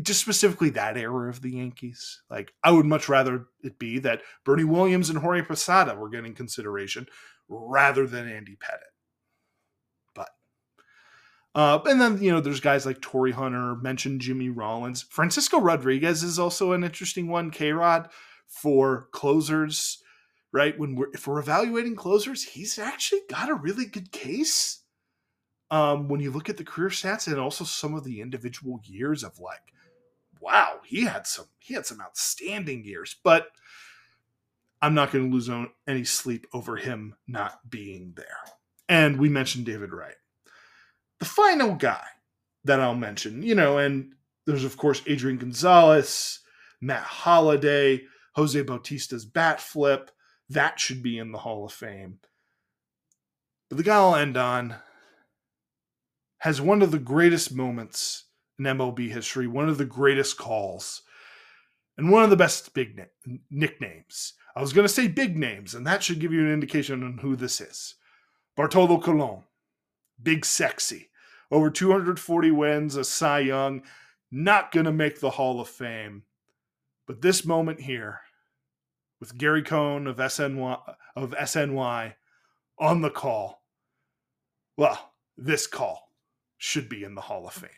[0.01, 2.22] just specifically that era of the Yankees.
[2.30, 6.34] Like, I would much rather it be that Bernie Williams and Jorge Posada were getting
[6.34, 7.07] consideration
[7.47, 8.95] rather than Andy Pettitte.
[10.15, 10.30] But,
[11.53, 15.03] uh, and then, you know, there's guys like Torii Hunter, mentioned Jimmy Rollins.
[15.03, 18.09] Francisco Rodriguez is also an interesting one, K Rod,
[18.47, 20.01] for closers,
[20.51, 20.78] right?
[20.80, 24.82] When we're, if we're evaluating closers, he's actually got a really good case
[25.72, 29.24] um, when you look at the career stats and also some of the individual years
[29.24, 29.74] of like,
[30.41, 33.47] wow, he had some he had some outstanding years, but
[34.82, 35.49] I'm not going to lose
[35.88, 38.26] any sleep over him not being there.
[38.88, 40.15] And we mentioned David Wright.
[41.20, 42.05] The final guy
[42.63, 44.13] that I'll mention, you know, and
[44.45, 46.39] there's of course Adrian Gonzalez,
[46.82, 48.03] Matt Holliday,
[48.34, 50.11] Jose Bautista's bat flip.
[50.49, 52.20] That should be in the Hall of Fame.
[53.67, 54.76] But the guy I'll end on
[56.39, 58.25] has one of the greatest moments
[58.57, 61.01] in MLB history, one of the greatest calls,
[61.97, 64.33] and one of the best big na- nicknames.
[64.55, 67.19] I was going to say big names, and that should give you an indication on
[67.19, 67.95] who this is.
[68.55, 69.43] Bartolo Colon,
[70.21, 71.09] Big Sexy,
[71.51, 73.83] over 240 wins, a Cy Young,
[74.31, 76.23] not going to make the Hall of Fame.
[77.05, 78.21] But this moment here,
[79.19, 80.79] with Gary Cohen of SNY,
[81.15, 82.13] of SNY
[82.77, 83.63] on the call,
[84.77, 86.09] well, this call
[86.60, 87.72] should be in the Hall of Fame.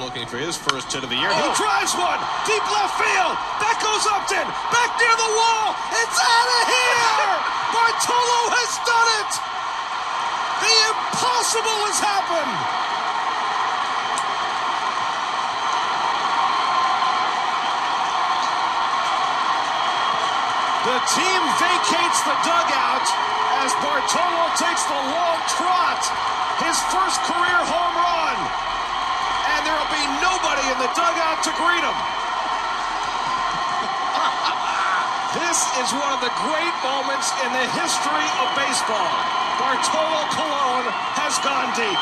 [0.00, 1.30] Looking for his first hit of the year.
[1.30, 1.36] Oh.
[1.36, 2.18] He drives one.
[2.48, 3.34] Deep left field.
[3.60, 4.46] That goes Upton.
[4.72, 5.74] Back near the wall.
[5.94, 7.34] It's out of here.
[7.74, 9.32] Bartolo has done it.
[10.62, 12.56] The impossible has happened.
[20.86, 23.06] The team vacates the dugout
[23.60, 26.00] as Bartolo takes the long trot
[26.64, 28.38] his first career home run.
[29.52, 31.92] And there will be nobody in the dugout to greet him.
[35.42, 39.10] this is one of the great moments in the history of baseball.
[39.58, 40.86] Bartolo Colon
[41.18, 41.98] has gone deep.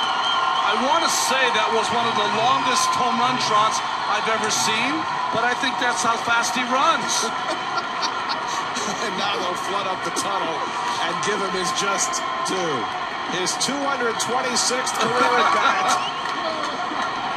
[0.61, 4.53] I want to say that was one of the longest home run trots I've ever
[4.53, 4.93] seen,
[5.35, 7.27] but I think that's how fast he runs.
[9.21, 10.57] now they'll flood up the tunnel
[11.05, 13.01] and give him his just due
[13.39, 15.91] his 226th career at bat.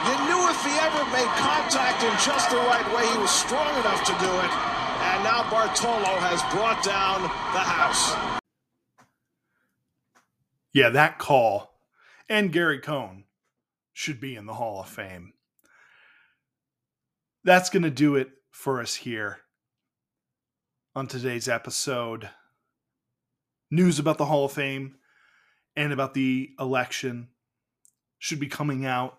[0.09, 3.77] You knew if he ever made contact in just the right way, he was strong
[3.79, 4.51] enough to do it.
[5.13, 8.41] And now Bartolo has brought down the house.
[10.73, 11.79] Yeah, that call
[12.27, 13.25] and Gary Cohen
[13.91, 15.33] should be in the Hall of Fame.
[17.43, 19.42] That's going to do it for us here
[20.95, 22.29] on today's episode.
[23.71, 24.95] News about the Hall of Fame
[25.75, 27.29] and about the election
[28.19, 29.17] should be coming out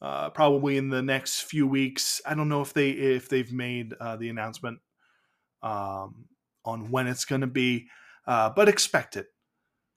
[0.00, 2.20] uh, probably in the next few weeks.
[2.26, 4.80] I don't know if they if they've made uh, the announcement
[5.62, 6.24] um,
[6.64, 7.86] on when it's going to be,
[8.26, 9.28] uh, but expect it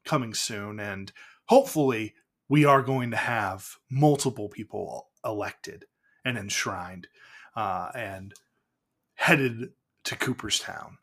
[0.06, 1.12] coming soon, and
[1.46, 2.14] hopefully
[2.48, 5.86] we are going to have multiple people elected
[6.24, 7.08] and enshrined
[7.56, 8.36] uh, and
[9.16, 9.72] headed
[10.04, 11.00] to Cooperstown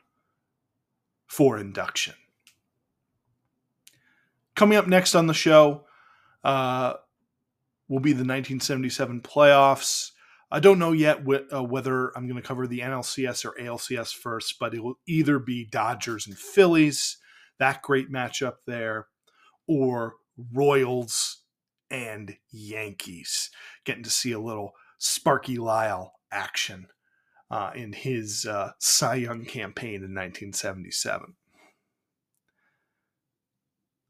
[1.32, 2.12] for induction.
[4.54, 5.86] Coming up next on the show
[6.44, 6.92] uh,
[7.88, 10.10] will be the 1977 playoffs.
[10.50, 14.14] I don't know yet wh- uh, whether I'm going to cover the NLCS or ALCS
[14.14, 17.16] first, but it will either be Dodgers and Phillies,
[17.58, 19.06] that great matchup there,
[19.66, 20.16] or
[20.52, 21.44] Royals
[21.90, 23.48] and Yankees.
[23.86, 26.88] Getting to see a little Sparky Lyle action
[27.52, 31.34] uh, in his uh, Cy Young campaign in 1977.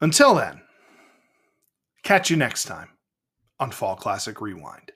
[0.00, 0.62] Until then,
[2.04, 2.90] catch you next time
[3.58, 4.92] on Fall Classic Rewind.